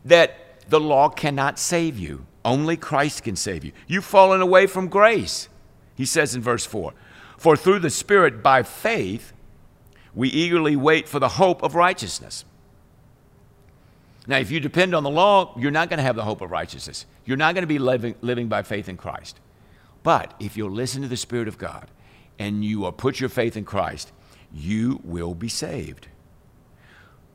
that 0.05 0.69
the 0.69 0.81
law 0.81 1.09
cannot 1.09 1.59
save 1.59 1.99
you. 1.99 2.27
Only 2.45 2.77
Christ 2.77 3.23
can 3.23 3.37
save 3.37 3.65
you. 3.65 3.73
You've 3.87 4.05
fallen 4.05 4.41
away 4.41 4.67
from 4.67 4.89
grace. 4.89 5.49
He 5.95 6.05
says 6.05 6.35
in 6.35 6.43
verse 6.43 6.67
4 6.67 6.93
For 7.39 7.57
through 7.57 7.79
the 7.81 7.91
Spirit, 7.91 8.43
by 8.43 8.63
faith, 8.63 9.33
we 10.15 10.29
eagerly 10.29 10.77
wait 10.77 11.09
for 11.09 11.19
the 11.19 11.29
hope 11.29 11.63
of 11.63 11.75
righteousness. 11.75 12.45
Now, 14.27 14.39
if 14.39 14.51
you 14.51 14.61
depend 14.61 14.95
on 14.95 15.03
the 15.03 15.11
law, 15.11 15.55
you're 15.59 15.71
not 15.71 15.91
going 15.91 15.99
to 15.99 16.05
have 16.05 16.17
the 16.17 16.25
hope 16.25 16.41
of 16.41 16.51
righteousness. 16.51 17.05
You're 17.25 17.37
not 17.37 17.55
going 17.55 17.63
to 17.63 17.69
be 17.69 17.79
living, 17.79 18.15
living 18.23 18.49
by 18.49 18.63
faith 18.63 18.89
in 18.89 18.97
Christ. 18.97 19.39
But 20.03 20.35
if 20.39 20.57
you'll 20.57 20.71
listen 20.71 21.03
to 21.03 21.09
the 21.09 21.17
Spirit 21.17 21.49
of 21.49 21.59
God 21.59 21.91
and 22.39 22.65
you 22.65 22.81
will 22.81 22.93
put 22.93 23.21
your 23.21 23.29
faith 23.29 23.57
in 23.57 23.65
Christ, 23.65 24.13
you 24.53 25.01
will 25.05 25.35
be 25.35 25.49
saved. 25.49 26.09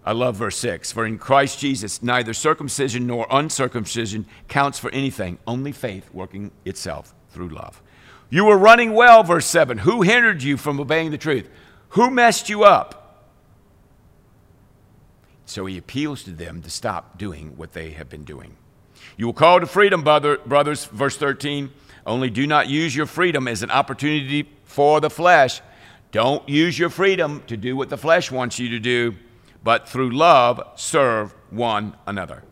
I 0.09 0.11
love 0.11 0.37
verse 0.37 0.57
6. 0.57 0.91
For 0.91 1.05
in 1.05 1.19
Christ 1.19 1.59
Jesus, 1.59 2.01
neither 2.01 2.33
circumcision 2.33 3.05
nor 3.05 3.27
uncircumcision 3.29 4.25
counts 4.47 4.79
for 4.79 4.89
anything, 4.89 5.37
only 5.45 5.71
faith 5.71 6.11
working 6.11 6.49
itself 6.65 7.13
through 7.29 7.49
love. 7.49 7.79
You 8.31 8.45
were 8.45 8.57
running 8.57 8.93
well, 8.93 9.21
verse 9.21 9.45
7. 9.45 9.77
Who 9.77 10.01
hindered 10.01 10.41
you 10.41 10.57
from 10.57 10.79
obeying 10.79 11.11
the 11.11 11.19
truth? 11.19 11.47
Who 11.89 12.09
messed 12.09 12.49
you 12.49 12.63
up? 12.63 13.27
So 15.45 15.67
he 15.67 15.77
appeals 15.77 16.23
to 16.23 16.31
them 16.31 16.63
to 16.63 16.71
stop 16.71 17.19
doing 17.19 17.55
what 17.55 17.73
they 17.73 17.91
have 17.91 18.09
been 18.09 18.23
doing. 18.23 18.57
You 19.15 19.27
will 19.27 19.33
call 19.33 19.59
to 19.59 19.67
freedom, 19.67 20.01
brother, 20.01 20.39
brothers, 20.39 20.85
verse 20.85 21.17
13. 21.17 21.69
Only 22.07 22.31
do 22.31 22.47
not 22.47 22.67
use 22.67 22.95
your 22.95 23.05
freedom 23.05 23.47
as 23.47 23.61
an 23.61 23.69
opportunity 23.69 24.49
for 24.63 25.01
the 25.01 25.11
flesh. 25.11 25.61
Don't 26.11 26.49
use 26.49 26.79
your 26.79 26.89
freedom 26.89 27.43
to 27.45 27.55
do 27.55 27.77
what 27.77 27.89
the 27.89 27.97
flesh 27.97 28.31
wants 28.31 28.57
you 28.57 28.69
to 28.69 28.79
do 28.79 29.15
but 29.63 29.87
through 29.87 30.11
love 30.11 30.61
serve 30.75 31.33
one 31.49 31.95
another. 32.07 32.43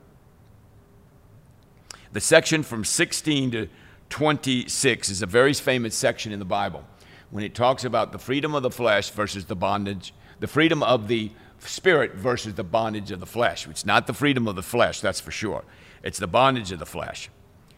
The 2.13 2.21
section 2.21 2.63
from 2.63 2.83
16 2.83 3.51
to 3.51 3.67
26 4.09 5.09
is 5.09 5.21
a 5.21 5.25
very 5.25 5.53
famous 5.53 5.95
section 5.95 6.31
in 6.31 6.39
the 6.39 6.45
Bible 6.45 6.83
when 7.29 7.43
it 7.43 7.53
talks 7.53 7.83
about 7.83 8.11
the 8.11 8.17
freedom 8.17 8.55
of 8.55 8.63
the 8.63 8.71
flesh 8.71 9.09
versus 9.09 9.45
the 9.45 9.55
bondage, 9.55 10.13
the 10.39 10.47
freedom 10.47 10.81
of 10.81 11.07
the 11.07 11.31
spirit 11.59 12.13
versus 12.15 12.53
the 12.55 12.63
bondage 12.63 13.11
of 13.11 13.19
the 13.19 13.25
flesh. 13.25 13.67
It's 13.67 13.85
not 13.85 14.07
the 14.07 14.13
freedom 14.13 14.47
of 14.47 14.55
the 14.55 14.63
flesh, 14.63 15.01
that's 15.01 15.19
for 15.19 15.31
sure. 15.31 15.63
It's 16.03 16.19
the 16.19 16.27
bondage 16.27 16.71
of 16.71 16.79
the 16.79 16.85
flesh. 16.85 17.29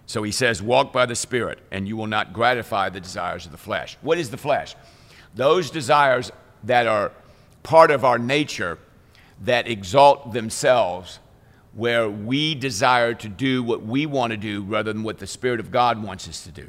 So 0.06 0.24
he 0.24 0.32
says, 0.32 0.62
Walk 0.62 0.92
by 0.92 1.06
the 1.06 1.16
Spirit, 1.16 1.60
and 1.72 1.88
you 1.88 1.96
will 1.96 2.08
not 2.08 2.34
gratify 2.34 2.90
the 2.90 3.00
desires 3.00 3.46
of 3.46 3.52
the 3.52 3.58
flesh. 3.58 3.98
What 4.02 4.18
is 4.18 4.30
the 4.30 4.38
flesh? 4.38 4.76
Those 5.36 5.70
desires 5.70 6.32
that 6.64 6.88
are 6.88 7.12
part 7.64 7.92
of 7.92 8.04
our 8.04 8.18
nature 8.18 8.80
that 9.42 9.68
exalt 9.68 10.34
themselves 10.34 11.20
where 11.74 12.10
we 12.10 12.56
desire 12.56 13.14
to 13.14 13.30
do 13.30 13.64
what 13.64 13.84
we 13.84 14.06
want 14.06 14.32
to 14.32 14.38
do 14.38 14.64
rather 14.64 14.92
than 14.92 15.04
what 15.04 15.18
the 15.18 15.28
Spirit 15.28 15.60
of 15.60 15.72
God 15.72 16.02
wants 16.02 16.28
us 16.28 16.44
to 16.44 16.52
do. 16.52 16.68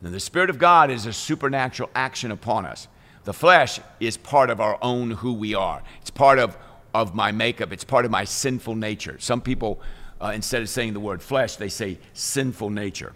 Now, 0.00 0.10
the 0.10 0.20
Spirit 0.20 0.50
of 0.50 0.58
God 0.58 0.90
is 0.90 1.06
a 1.06 1.12
supernatural 1.12 1.88
action 1.94 2.30
upon 2.30 2.66
us. 2.66 2.88
The 3.24 3.32
flesh 3.32 3.78
is 4.00 4.16
part 4.16 4.50
of 4.50 4.60
our 4.60 4.76
own 4.82 5.12
who 5.12 5.32
we 5.32 5.54
are, 5.54 5.82
it's 6.00 6.10
part 6.10 6.38
of, 6.38 6.56
of 6.92 7.14
my 7.14 7.30
makeup, 7.30 7.72
it's 7.72 7.84
part 7.84 8.04
of 8.04 8.10
my 8.10 8.24
sinful 8.24 8.74
nature. 8.74 9.16
Some 9.20 9.40
people, 9.40 9.80
uh, 10.20 10.32
instead 10.34 10.60
of 10.60 10.68
saying 10.68 10.92
the 10.92 11.00
word 11.00 11.22
flesh, 11.22 11.56
they 11.56 11.68
say 11.68 11.98
sinful 12.14 12.70
nature. 12.70 13.12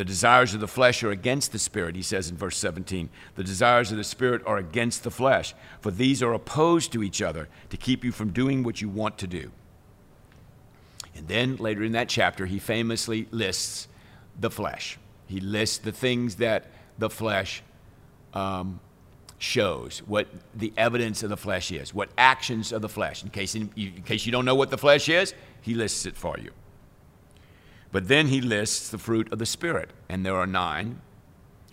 The 0.00 0.04
desires 0.06 0.54
of 0.54 0.60
the 0.60 0.66
flesh 0.66 1.02
are 1.02 1.10
against 1.10 1.52
the 1.52 1.58
spirit, 1.58 1.94
he 1.94 2.00
says 2.00 2.30
in 2.30 2.36
verse 2.38 2.56
17. 2.56 3.10
The 3.34 3.44
desires 3.44 3.90
of 3.90 3.98
the 3.98 4.02
spirit 4.02 4.40
are 4.46 4.56
against 4.56 5.04
the 5.04 5.10
flesh, 5.10 5.54
for 5.82 5.90
these 5.90 6.22
are 6.22 6.32
opposed 6.32 6.90
to 6.92 7.02
each 7.02 7.20
other 7.20 7.50
to 7.68 7.76
keep 7.76 8.02
you 8.02 8.10
from 8.10 8.30
doing 8.30 8.62
what 8.62 8.80
you 8.80 8.88
want 8.88 9.18
to 9.18 9.26
do. 9.26 9.50
And 11.14 11.28
then 11.28 11.56
later 11.56 11.82
in 11.82 11.92
that 11.92 12.08
chapter, 12.08 12.46
he 12.46 12.58
famously 12.58 13.28
lists 13.30 13.88
the 14.40 14.50
flesh. 14.50 14.98
He 15.26 15.38
lists 15.38 15.76
the 15.76 15.92
things 15.92 16.36
that 16.36 16.70
the 16.96 17.10
flesh 17.10 17.62
um, 18.32 18.80
shows, 19.36 19.98
what 20.06 20.28
the 20.54 20.72
evidence 20.78 21.22
of 21.22 21.28
the 21.28 21.36
flesh 21.36 21.70
is, 21.72 21.92
what 21.92 22.08
actions 22.16 22.72
of 22.72 22.80
the 22.80 22.88
flesh. 22.88 23.22
In 23.22 23.28
case, 23.28 23.54
in, 23.54 23.70
in 23.76 24.00
case 24.04 24.24
you 24.24 24.32
don't 24.32 24.46
know 24.46 24.54
what 24.54 24.70
the 24.70 24.78
flesh 24.78 25.10
is, 25.10 25.34
he 25.60 25.74
lists 25.74 26.06
it 26.06 26.16
for 26.16 26.38
you. 26.38 26.52
But 27.92 28.08
then 28.08 28.28
he 28.28 28.40
lists 28.40 28.88
the 28.88 28.98
fruit 28.98 29.32
of 29.32 29.38
the 29.38 29.46
Spirit, 29.46 29.90
and 30.08 30.24
there 30.24 30.36
are 30.36 30.46
nine 30.46 31.00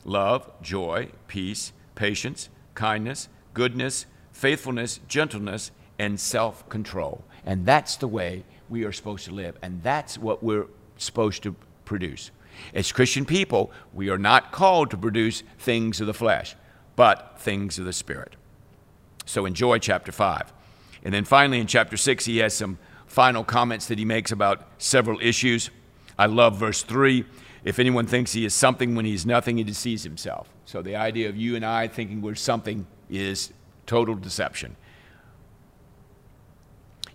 love, 0.06 0.50
joy, 0.62 1.10
peace, 1.28 1.74
patience, 1.96 2.50
kindness, 2.76 3.28
goodness, 3.54 4.06
faithfulness, 4.32 5.00
gentleness, 5.08 5.72
and 6.00 6.20
self 6.20 6.68
control. 6.70 7.24
And 7.46 7.66
that's 7.66 7.98
the 7.98 8.08
way 8.08 8.44
we 8.70 8.84
are 8.84 8.92
supposed 8.92 9.26
to 9.26 9.32
live, 9.32 9.58
and 9.62 9.82
that's 9.84 10.18
what 10.18 10.44
we're 10.44 10.68
supposed 10.98 11.44
to 11.44 11.56
produce. 11.86 12.32
As 12.74 12.92
Christian 12.92 13.26
people, 13.26 13.72
we 13.94 14.10
are 14.10 14.18
not 14.18 14.52
called 14.52 14.92
to 14.92 14.98
produce 14.98 15.44
things 15.60 16.02
of 16.02 16.08
the 16.08 16.14
flesh, 16.14 16.56
but 16.96 17.36
things 17.40 17.78
of 17.78 17.86
the 17.86 17.94
Spirit. 17.94 18.36
So 19.26 19.46
enjoy 19.46 19.80
chapter 19.80 20.12
5. 20.12 20.54
And 21.04 21.14
then 21.14 21.26
finally, 21.26 21.60
in 21.60 21.68
chapter 21.68 21.98
6, 21.98 22.26
he 22.26 22.38
has 22.38 22.56
some 22.56 22.78
final 23.06 23.44
comments 23.44 23.88
that 23.88 24.00
he 24.00 24.06
makes 24.06 24.32
about 24.32 24.68
several 24.78 25.20
issues. 25.22 25.70
I 26.18 26.26
love 26.26 26.58
verse 26.58 26.84
3. 26.84 27.26
If 27.64 27.80
anyone 27.80 28.08
thinks 28.08 28.34
he 28.34 28.46
is 28.46 28.54
something 28.54 28.96
when 28.96 29.06
he 29.06 29.14
is 29.14 29.26
nothing, 29.26 29.58
he 29.58 29.64
deceives 29.64 30.04
himself. 30.04 30.50
So 30.66 30.82
the 30.82 30.96
idea 30.96 31.30
of 31.30 31.38
you 31.38 31.56
and 31.56 31.66
I 31.66 31.88
thinking 31.88 32.22
we're 32.22 32.36
something 32.36 32.88
is 33.10 33.54
total 33.86 34.16
deception. 34.16 34.76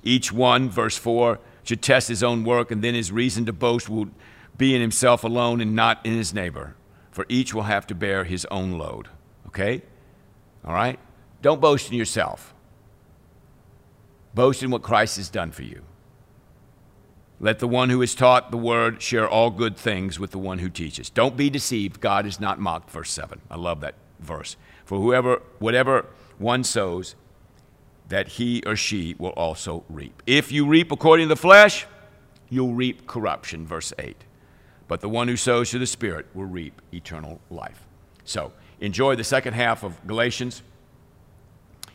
Each 0.02 0.32
one, 0.32 0.68
verse 0.68 0.97
4, 0.97 1.38
should 1.62 1.80
test 1.80 2.09
his 2.09 2.23
own 2.23 2.44
work, 2.44 2.71
and 2.71 2.82
then 2.82 2.94
his 2.94 3.12
reason 3.12 3.47
to 3.47 3.52
boast 3.52 3.88
will 3.88 4.09
be 4.56 4.75
in 4.75 4.80
himself 4.80 5.23
alone 5.25 5.61
and 5.61 5.75
not 5.75 6.04
in 6.04 6.14
his 6.14 6.35
neighbor. 6.35 6.75
For 7.11 7.25
each 7.28 7.54
will 7.54 7.62
have 7.62 7.87
to 7.88 7.94
bear 7.94 8.25
his 8.25 8.47
own 8.50 8.78
load. 8.78 9.09
Okay? 9.49 9.82
All 10.64 10.75
right? 10.75 10.99
Don't 11.40 11.61
boast 11.61 11.90
in 11.90 11.97
yourself. 11.97 12.54
Boast 14.35 14.62
in 14.62 14.71
what 14.71 14.82
Christ 14.82 15.16
has 15.18 15.28
done 15.28 15.50
for 15.50 15.62
you. 15.62 15.82
Let 17.43 17.59
the 17.59 17.67
one 17.67 17.91
who 17.91 18.01
is 18.03 18.15
taught 18.15 18.53
the 18.53 18.57
word 18.57 19.03
share 19.03 19.29
all 19.29 19.51
good 19.51 19.77
things 19.77 20.17
with 20.19 20.31
the 20.31 20.39
one 20.39 20.61
who 20.61 20.71
teaches. 20.71 21.11
Don't 21.11 21.37
be 21.37 21.51
deceived. 21.51 22.01
God 22.01 22.25
is 22.25 22.39
not 22.39 22.61
mocked. 22.61 22.89
Verse 22.89 23.11
7. 23.11 23.41
I 23.51 23.57
love 23.57 23.81
that 23.81 23.97
verse. 24.21 24.57
For 24.85 25.01
whoever, 25.01 25.43
whatever 25.59 26.07
one 26.39 26.63
sows, 26.63 27.17
that 28.09 28.29
he 28.29 28.63
or 28.65 28.77
she 28.77 29.17
will 29.19 29.31
also 29.31 29.83
reap. 29.89 30.23
If 30.25 30.53
you 30.53 30.67
reap 30.67 30.93
according 30.93 31.25
to 31.25 31.35
the 31.35 31.41
flesh, 31.41 31.85
you'll 32.49 32.75
reap 32.75 33.09
corruption. 33.09 33.67
Verse 33.67 33.93
8. 33.99 34.17
But 34.87 35.01
the 35.01 35.09
one 35.09 35.27
who 35.27 35.37
sows 35.37 35.71
to 35.71 35.81
the 35.81 35.87
Spirit 35.87 36.27
will 36.35 36.45
reap 36.45 36.81
eternal 36.95 37.41
life. 37.51 37.83
So, 38.25 38.53
enjoy 38.81 39.17
the 39.17 39.25
second 39.25 39.55
half 39.55 39.83
of 39.83 40.07
Galatians 40.07 40.63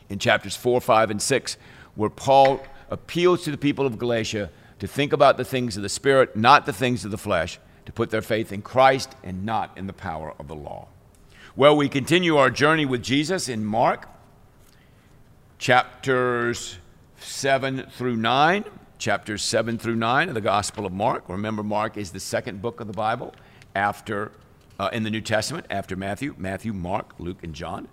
in 0.09 0.19
chapters 0.19 0.57
4, 0.57 0.81
5, 0.81 1.11
and 1.11 1.21
6, 1.21 1.55
where 1.95 2.09
Paul 2.09 2.61
appeals 2.89 3.43
to 3.43 3.51
the 3.51 3.57
people 3.57 3.85
of 3.85 3.97
Galatia 3.97 4.49
to 4.79 4.87
think 4.87 5.13
about 5.13 5.37
the 5.37 5.45
things 5.45 5.75
of 5.77 5.83
the 5.83 5.89
Spirit, 5.89 6.35
not 6.35 6.65
the 6.65 6.73
things 6.73 7.03
of 7.03 7.11
the 7.11 7.17
flesh, 7.17 7.59
to 7.85 7.91
put 7.91 8.09
their 8.09 8.21
faith 8.21 8.51
in 8.51 8.61
Christ 8.61 9.15
and 9.23 9.45
not 9.45 9.75
in 9.77 9.87
the 9.87 9.93
power 9.93 10.33
of 10.39 10.47
the 10.47 10.55
law. 10.55 10.87
Well, 11.55 11.75
we 11.75 11.89
continue 11.89 12.37
our 12.37 12.51
journey 12.51 12.85
with 12.85 13.01
Jesus 13.01 13.49
in 13.49 13.65
Mark, 13.65 14.07
chapters 15.57 16.77
7 17.19 17.87
through 17.91 18.17
9. 18.17 18.63
Chapters 18.99 19.43
7 19.43 19.77
through 19.77 19.95
9 19.95 20.29
of 20.29 20.33
the 20.33 20.41
Gospel 20.41 20.85
of 20.85 20.91
Mark. 20.91 21.29
Remember, 21.29 21.61
Mark 21.61 21.97
is 21.97 22.11
the 22.11 22.19
second 22.19 22.63
book 22.63 22.79
of 22.79 22.87
the 22.87 22.93
Bible 22.93 23.33
after, 23.75 24.31
uh, 24.79 24.89
in 24.91 25.03
the 25.03 25.11
New 25.11 25.21
Testament 25.21 25.67
after 25.69 25.95
Matthew, 25.95 26.33
Matthew, 26.35 26.73
Mark, 26.73 27.13
Luke, 27.19 27.37
and 27.43 27.53
John. 27.53 27.87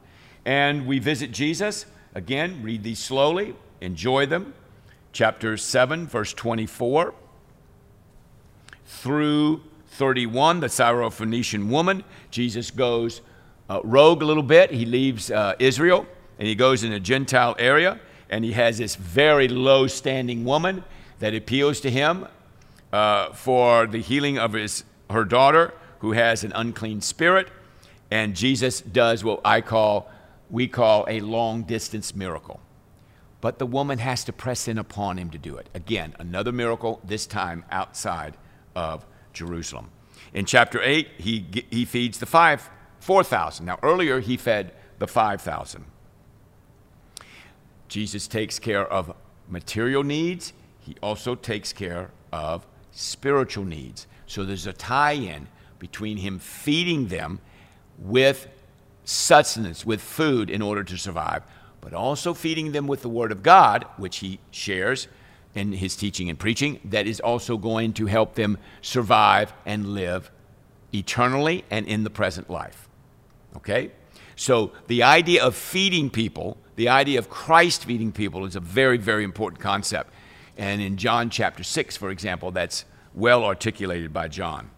And 0.46 0.86
we 0.86 0.98
visit 0.98 1.30
Jesus. 1.30 1.84
Again, 2.14 2.62
read 2.62 2.82
these 2.82 3.00
slowly, 3.00 3.54
enjoy 3.82 4.24
them 4.24 4.54
chapter 5.14 5.56
7, 5.56 6.08
verse 6.08 6.34
24 6.34 7.14
through 8.84 9.62
31, 9.90 10.58
the 10.58 10.66
Syrophoenician 10.66 11.68
woman. 11.68 12.02
Jesus 12.32 12.72
goes 12.72 13.20
uh, 13.70 13.80
rogue 13.84 14.22
a 14.22 14.26
little 14.26 14.42
bit. 14.42 14.72
He 14.72 14.84
leaves 14.84 15.30
uh, 15.30 15.54
Israel 15.60 16.04
and 16.38 16.48
he 16.48 16.56
goes 16.56 16.82
in 16.82 16.92
a 16.92 16.98
Gentile 16.98 17.54
area, 17.60 18.00
and 18.28 18.44
he 18.44 18.52
has 18.52 18.78
this 18.78 18.96
very 18.96 19.46
low 19.46 19.86
standing 19.86 20.44
woman 20.44 20.82
that 21.20 21.32
appeals 21.32 21.80
to 21.82 21.90
him 21.92 22.26
uh, 22.92 23.32
for 23.32 23.86
the 23.86 24.00
healing 24.00 24.36
of 24.36 24.52
his, 24.52 24.82
her 25.10 25.24
daughter 25.24 25.72
who 26.00 26.10
has 26.10 26.42
an 26.42 26.50
unclean 26.56 27.00
spirit. 27.00 27.48
And 28.10 28.34
Jesus 28.34 28.80
does 28.80 29.22
what 29.22 29.40
I 29.44 29.60
call, 29.60 30.10
we 30.50 30.66
call 30.66 31.06
a 31.08 31.20
long 31.20 31.62
distance 31.62 32.16
miracle 32.16 32.58
but 33.44 33.58
the 33.58 33.66
woman 33.66 33.98
has 33.98 34.24
to 34.24 34.32
press 34.32 34.68
in 34.68 34.78
upon 34.78 35.18
him 35.18 35.28
to 35.28 35.36
do 35.36 35.54
it. 35.54 35.68
Again, 35.74 36.14
another 36.18 36.50
miracle, 36.50 37.02
this 37.04 37.26
time 37.26 37.62
outside 37.70 38.38
of 38.74 39.04
Jerusalem. 39.34 39.90
In 40.32 40.46
chapter 40.46 40.80
8, 40.80 41.08
he, 41.18 41.44
he 41.70 41.84
feeds 41.84 42.16
the 42.16 42.24
five, 42.24 42.70
4,000. 43.00 43.66
Now, 43.66 43.78
earlier 43.82 44.20
he 44.20 44.38
fed 44.38 44.72
the 44.98 45.06
5,000. 45.06 45.84
Jesus 47.86 48.26
takes 48.26 48.58
care 48.58 48.90
of 48.90 49.14
material 49.46 50.04
needs, 50.04 50.54
he 50.78 50.96
also 51.02 51.34
takes 51.34 51.70
care 51.74 52.12
of 52.32 52.66
spiritual 52.92 53.66
needs. 53.66 54.06
So 54.26 54.46
there's 54.46 54.66
a 54.66 54.72
tie 54.72 55.12
in 55.12 55.48
between 55.78 56.16
him 56.16 56.38
feeding 56.38 57.08
them 57.08 57.40
with 57.98 58.48
sustenance, 59.04 59.84
with 59.84 60.00
food 60.00 60.48
in 60.48 60.62
order 60.62 60.82
to 60.82 60.96
survive, 60.96 61.42
but 61.84 61.92
also 61.92 62.32
feeding 62.32 62.72
them 62.72 62.86
with 62.86 63.02
the 63.02 63.08
Word 63.10 63.30
of 63.30 63.42
God, 63.42 63.84
which 63.98 64.16
he 64.16 64.40
shares 64.50 65.06
in 65.54 65.74
his 65.74 65.94
teaching 65.94 66.30
and 66.30 66.38
preaching, 66.38 66.80
that 66.86 67.06
is 67.06 67.20
also 67.20 67.58
going 67.58 67.92
to 67.92 68.06
help 68.06 68.34
them 68.34 68.56
survive 68.80 69.52
and 69.66 69.88
live 69.90 70.30
eternally 70.94 71.62
and 71.70 71.86
in 71.86 72.02
the 72.02 72.10
present 72.10 72.48
life. 72.48 72.88
Okay? 73.56 73.92
So 74.34 74.72
the 74.86 75.02
idea 75.02 75.44
of 75.44 75.54
feeding 75.54 76.08
people, 76.08 76.56
the 76.76 76.88
idea 76.88 77.18
of 77.18 77.28
Christ 77.28 77.84
feeding 77.84 78.12
people, 78.12 78.46
is 78.46 78.56
a 78.56 78.60
very, 78.60 78.96
very 78.96 79.22
important 79.22 79.60
concept. 79.60 80.10
And 80.56 80.80
in 80.80 80.96
John 80.96 81.28
chapter 81.28 81.62
6, 81.62 81.96
for 81.98 82.10
example, 82.10 82.50
that's 82.50 82.86
well 83.12 83.44
articulated 83.44 84.12
by 84.12 84.28
John. 84.28 84.70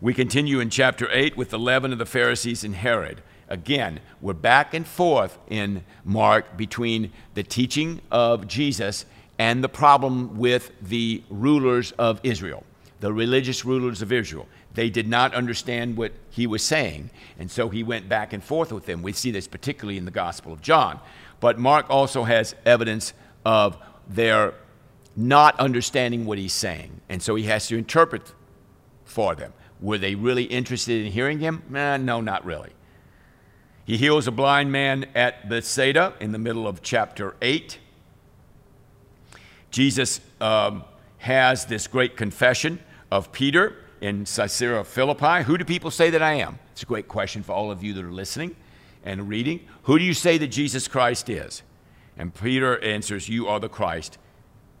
We 0.00 0.14
continue 0.14 0.58
in 0.58 0.70
chapter 0.70 1.08
8 1.12 1.36
with 1.36 1.50
the 1.50 1.58
leaven 1.58 1.92
of 1.92 1.98
the 1.98 2.06
Pharisees 2.06 2.64
and 2.64 2.74
Herod. 2.74 3.22
Again, 3.52 4.00
we're 4.22 4.32
back 4.32 4.72
and 4.72 4.86
forth 4.86 5.36
in 5.50 5.84
Mark 6.06 6.56
between 6.56 7.12
the 7.34 7.42
teaching 7.42 8.00
of 8.10 8.48
Jesus 8.48 9.04
and 9.38 9.62
the 9.62 9.68
problem 9.68 10.38
with 10.38 10.72
the 10.80 11.22
rulers 11.28 11.92
of 11.98 12.18
Israel, 12.22 12.64
the 13.00 13.12
religious 13.12 13.62
rulers 13.62 14.00
of 14.00 14.10
Israel. 14.10 14.48
They 14.72 14.88
did 14.88 15.06
not 15.06 15.34
understand 15.34 15.98
what 15.98 16.12
he 16.30 16.46
was 16.46 16.62
saying, 16.62 17.10
and 17.38 17.50
so 17.50 17.68
he 17.68 17.82
went 17.82 18.08
back 18.08 18.32
and 18.32 18.42
forth 18.42 18.72
with 18.72 18.86
them. 18.86 19.02
We 19.02 19.12
see 19.12 19.30
this 19.30 19.46
particularly 19.46 19.98
in 19.98 20.06
the 20.06 20.10
Gospel 20.10 20.54
of 20.54 20.62
John. 20.62 20.98
But 21.38 21.58
Mark 21.58 21.90
also 21.90 22.24
has 22.24 22.54
evidence 22.64 23.12
of 23.44 23.76
their 24.08 24.54
not 25.14 25.60
understanding 25.60 26.24
what 26.24 26.38
he's 26.38 26.54
saying, 26.54 27.02
and 27.10 27.22
so 27.22 27.34
he 27.34 27.44
has 27.44 27.66
to 27.66 27.76
interpret 27.76 28.32
for 29.04 29.34
them. 29.34 29.52
Were 29.78 29.98
they 29.98 30.14
really 30.14 30.44
interested 30.44 31.04
in 31.04 31.12
hearing 31.12 31.40
him? 31.40 31.62
Eh, 31.76 31.98
no, 31.98 32.22
not 32.22 32.46
really. 32.46 32.70
He 33.84 33.96
heals 33.96 34.28
a 34.28 34.30
blind 34.30 34.70
man 34.70 35.06
at 35.14 35.48
Bethsaida 35.48 36.14
in 36.20 36.32
the 36.32 36.38
middle 36.38 36.68
of 36.68 36.82
chapter 36.82 37.34
8. 37.42 37.78
Jesus 39.70 40.20
um, 40.40 40.84
has 41.18 41.66
this 41.66 41.88
great 41.88 42.16
confession 42.16 42.78
of 43.10 43.32
Peter 43.32 43.76
in 44.00 44.24
Caesarea 44.24 44.84
Philippi. 44.84 45.42
Who 45.42 45.58
do 45.58 45.64
people 45.64 45.90
say 45.90 46.10
that 46.10 46.22
I 46.22 46.34
am? 46.34 46.58
It's 46.72 46.82
a 46.82 46.86
great 46.86 47.08
question 47.08 47.42
for 47.42 47.52
all 47.52 47.70
of 47.70 47.82
you 47.82 47.92
that 47.94 48.04
are 48.04 48.12
listening 48.12 48.54
and 49.04 49.28
reading. 49.28 49.66
Who 49.84 49.98
do 49.98 50.04
you 50.04 50.14
say 50.14 50.38
that 50.38 50.48
Jesus 50.48 50.86
Christ 50.86 51.28
is? 51.28 51.62
And 52.16 52.32
Peter 52.32 52.78
answers, 52.82 53.28
You 53.28 53.48
are 53.48 53.58
the 53.58 53.68
Christ. 53.68 54.18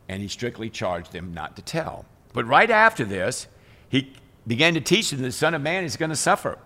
And 0.08 0.22
he 0.22 0.28
strictly 0.28 0.70
charged 0.70 1.12
them 1.12 1.34
not 1.34 1.56
to 1.56 1.62
tell. 1.62 2.04
But 2.32 2.46
right 2.46 2.70
after 2.70 3.04
this, 3.04 3.48
he 3.88 4.12
began 4.46 4.74
to 4.74 4.80
teach 4.80 5.10
them 5.10 5.22
the 5.22 5.32
Son 5.32 5.54
of 5.54 5.62
Man 5.62 5.84
is 5.84 5.96
going 5.96 6.10
to 6.10 6.16
suffer. 6.16 6.58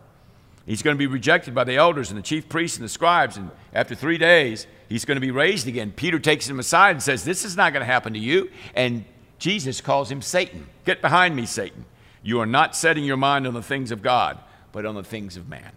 He's 0.67 0.83
going 0.83 0.97
to 0.97 0.99
be 0.99 1.07
rejected 1.07 1.55
by 1.55 1.65
the 1.65 1.77
elders 1.77 2.11
and 2.11 2.19
the 2.19 2.23
chief 2.23 2.49
priests 2.49 2.77
and 2.77 2.85
the 2.85 2.89
scribes. 2.89 3.37
And 3.37 3.51
after 3.73 3.95
three 3.95 4.19
days, 4.19 4.67
he's 4.89 5.05
going 5.05 5.17
to 5.17 5.21
be 5.21 5.31
raised 5.31 5.69
again. 5.69 5.93
Peter 5.93 6.19
takes 6.19 6.49
him 6.49 6.59
aside 6.59 6.91
and 6.91 7.03
says, 7.03 7.25
This 7.25 7.45
is 7.45 7.57
not 7.57 7.73
going 7.73 7.83
to 7.83 7.93
happen 7.93 8.13
to 8.15 8.19
you. 8.19 8.51
And 8.75 9.05
Jesus 9.39 9.81
calls 9.81 10.11
him 10.11 10.21
Satan. 10.21 10.67
Get 10.85 11.01
behind 11.01 11.37
me, 11.37 11.47
Satan. 11.47 11.85
You 12.23 12.41
are 12.41 12.47
not 12.47 12.75
setting 12.75 13.05
your 13.05 13.17
mind 13.17 13.47
on 13.47 13.55
the 13.55 13.63
things 13.63 13.93
of 13.93 14.03
God, 14.03 14.39
but 14.73 14.85
on 14.85 14.97
the 14.97 15.05
things 15.05 15.37
of 15.37 15.49
man. 15.49 15.71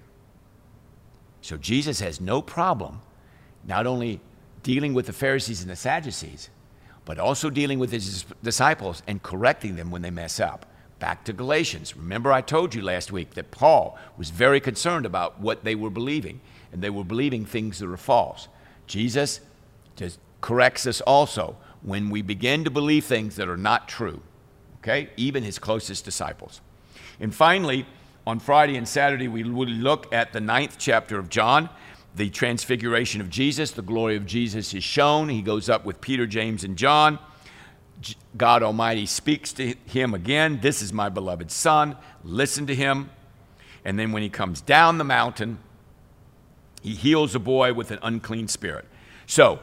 So 1.41 1.55
Jesus 1.55 1.99
has 1.99 2.19
no 2.19 2.41
problem 2.41 3.01
not 3.63 3.85
only 3.85 4.19
dealing 4.63 4.95
with 4.95 5.05
the 5.05 5.13
Pharisees 5.13 5.61
and 5.61 5.69
the 5.69 5.75
Sadducees, 5.75 6.49
but 7.05 7.19
also 7.19 7.49
dealing 7.49 7.77
with 7.79 7.91
his 7.91 8.25
disciples 8.43 9.03
and 9.07 9.21
correcting 9.21 9.75
them 9.75 9.91
when 9.91 10.01
they 10.01 10.09
mess 10.09 10.39
up. 10.39 10.65
Back 10.99 11.23
to 11.25 11.33
Galatians. 11.33 11.95
Remember, 11.95 12.31
I 12.31 12.41
told 12.41 12.75
you 12.75 12.81
last 12.81 13.11
week 13.11 13.35
that 13.35 13.51
Paul 13.51 13.97
was 14.17 14.29
very 14.29 14.59
concerned 14.59 15.05
about 15.05 15.39
what 15.39 15.63
they 15.63 15.73
were 15.75 15.89
believing, 15.89 16.41
and 16.71 16.81
they 16.81 16.89
were 16.89 17.05
believing 17.05 17.45
things 17.45 17.79
that 17.79 17.89
are 17.89 17.97
false. 17.97 18.49
Jesus 18.85 19.39
just 19.95 20.19
corrects 20.41 20.85
us 20.85 20.99
also 21.01 21.55
when 21.81 22.09
we 22.09 22.21
begin 22.21 22.65
to 22.65 22.69
believe 22.69 23.05
things 23.05 23.37
that 23.37 23.47
are 23.47 23.57
not 23.57 23.87
true, 23.87 24.21
okay? 24.79 25.09
Even 25.15 25.43
his 25.43 25.57
closest 25.57 26.03
disciples. 26.03 26.59
And 27.19 27.33
finally, 27.33 27.85
on 28.27 28.39
Friday 28.39 28.75
and 28.75 28.87
Saturday, 28.87 29.27
we 29.27 29.43
will 29.43 29.67
look 29.67 30.11
at 30.13 30.33
the 30.33 30.41
ninth 30.41 30.75
chapter 30.77 31.17
of 31.17 31.29
John, 31.29 31.69
the 32.15 32.29
transfiguration 32.29 33.21
of 33.21 33.29
Jesus. 33.29 33.71
The 33.71 33.81
glory 33.81 34.17
of 34.17 34.25
Jesus 34.25 34.73
is 34.73 34.83
shown. 34.83 35.29
He 35.29 35.41
goes 35.41 35.69
up 35.69 35.85
with 35.85 36.01
Peter, 36.01 36.27
James, 36.27 36.63
and 36.63 36.77
John. 36.77 37.19
God 38.37 38.63
Almighty 38.63 39.05
speaks 39.05 39.51
to 39.53 39.75
him 39.85 40.13
again. 40.13 40.59
This 40.61 40.81
is 40.81 40.93
my 40.93 41.09
beloved 41.09 41.51
Son. 41.51 41.97
Listen 42.23 42.67
to 42.67 42.75
him. 42.75 43.09
And 43.83 43.97
then 43.97 44.11
when 44.11 44.23
he 44.23 44.29
comes 44.29 44.61
down 44.61 44.97
the 44.97 45.03
mountain, 45.03 45.59
he 46.81 46.93
heals 46.95 47.35
a 47.35 47.39
boy 47.39 47.73
with 47.73 47.91
an 47.91 47.99
unclean 48.01 48.47
spirit. 48.47 48.85
So 49.25 49.59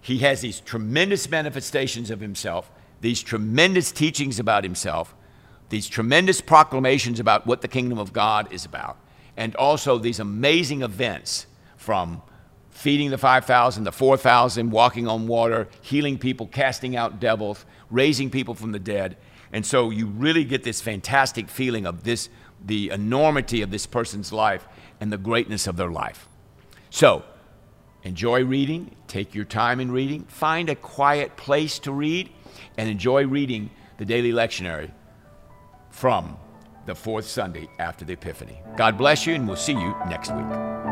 he 0.00 0.18
has 0.18 0.40
these 0.40 0.60
tremendous 0.60 1.28
manifestations 1.28 2.10
of 2.10 2.20
himself, 2.20 2.70
these 3.00 3.22
tremendous 3.22 3.92
teachings 3.92 4.38
about 4.38 4.64
himself, 4.64 5.14
these 5.68 5.88
tremendous 5.88 6.40
proclamations 6.40 7.20
about 7.20 7.46
what 7.46 7.60
the 7.60 7.68
kingdom 7.68 7.98
of 7.98 8.12
God 8.12 8.52
is 8.52 8.64
about, 8.64 8.96
and 9.36 9.54
also 9.56 9.98
these 9.98 10.18
amazing 10.18 10.82
events 10.82 11.46
from 11.76 12.22
feeding 12.80 13.10
the 13.10 13.18
5,000, 13.18 13.84
the 13.84 13.92
4,000, 13.92 14.70
walking 14.70 15.06
on 15.06 15.26
water, 15.26 15.68
healing 15.80 16.18
people, 16.18 16.46
casting 16.46 16.96
out 16.96 17.20
devils, 17.20 17.64
raising 17.90 18.30
people 18.30 18.54
from 18.54 18.72
the 18.72 18.78
dead. 18.78 19.16
And 19.52 19.64
so 19.64 19.90
you 19.90 20.06
really 20.06 20.44
get 20.44 20.64
this 20.64 20.80
fantastic 20.80 21.48
feeling 21.48 21.86
of 21.86 22.04
this, 22.04 22.28
the 22.64 22.90
enormity 22.90 23.62
of 23.62 23.70
this 23.70 23.86
person's 23.86 24.32
life 24.32 24.66
and 25.00 25.12
the 25.12 25.18
greatness 25.18 25.66
of 25.66 25.76
their 25.76 25.90
life. 25.90 26.28
So 26.90 27.24
Enjoy 28.02 28.44
reading. 28.44 28.96
Take 29.08 29.34
your 29.34 29.44
time 29.44 29.80
in 29.80 29.92
reading. 29.92 30.24
Find 30.24 30.70
a 30.70 30.74
quiet 30.74 31.36
place 31.36 31.78
to 31.80 31.92
read 31.92 32.30
and 32.78 32.88
enjoy 32.88 33.26
reading 33.26 33.70
the 33.98 34.04
daily 34.04 34.32
lectionary 34.32 34.90
from 35.90 36.36
the 36.86 36.94
fourth 36.94 37.26
Sunday 37.26 37.68
after 37.78 38.04
the 38.04 38.14
Epiphany. 38.14 38.60
God 38.76 38.96
bless 38.96 39.26
you, 39.26 39.34
and 39.34 39.46
we'll 39.46 39.56
see 39.56 39.74
you 39.74 39.94
next 40.08 40.32
week. 40.32 40.89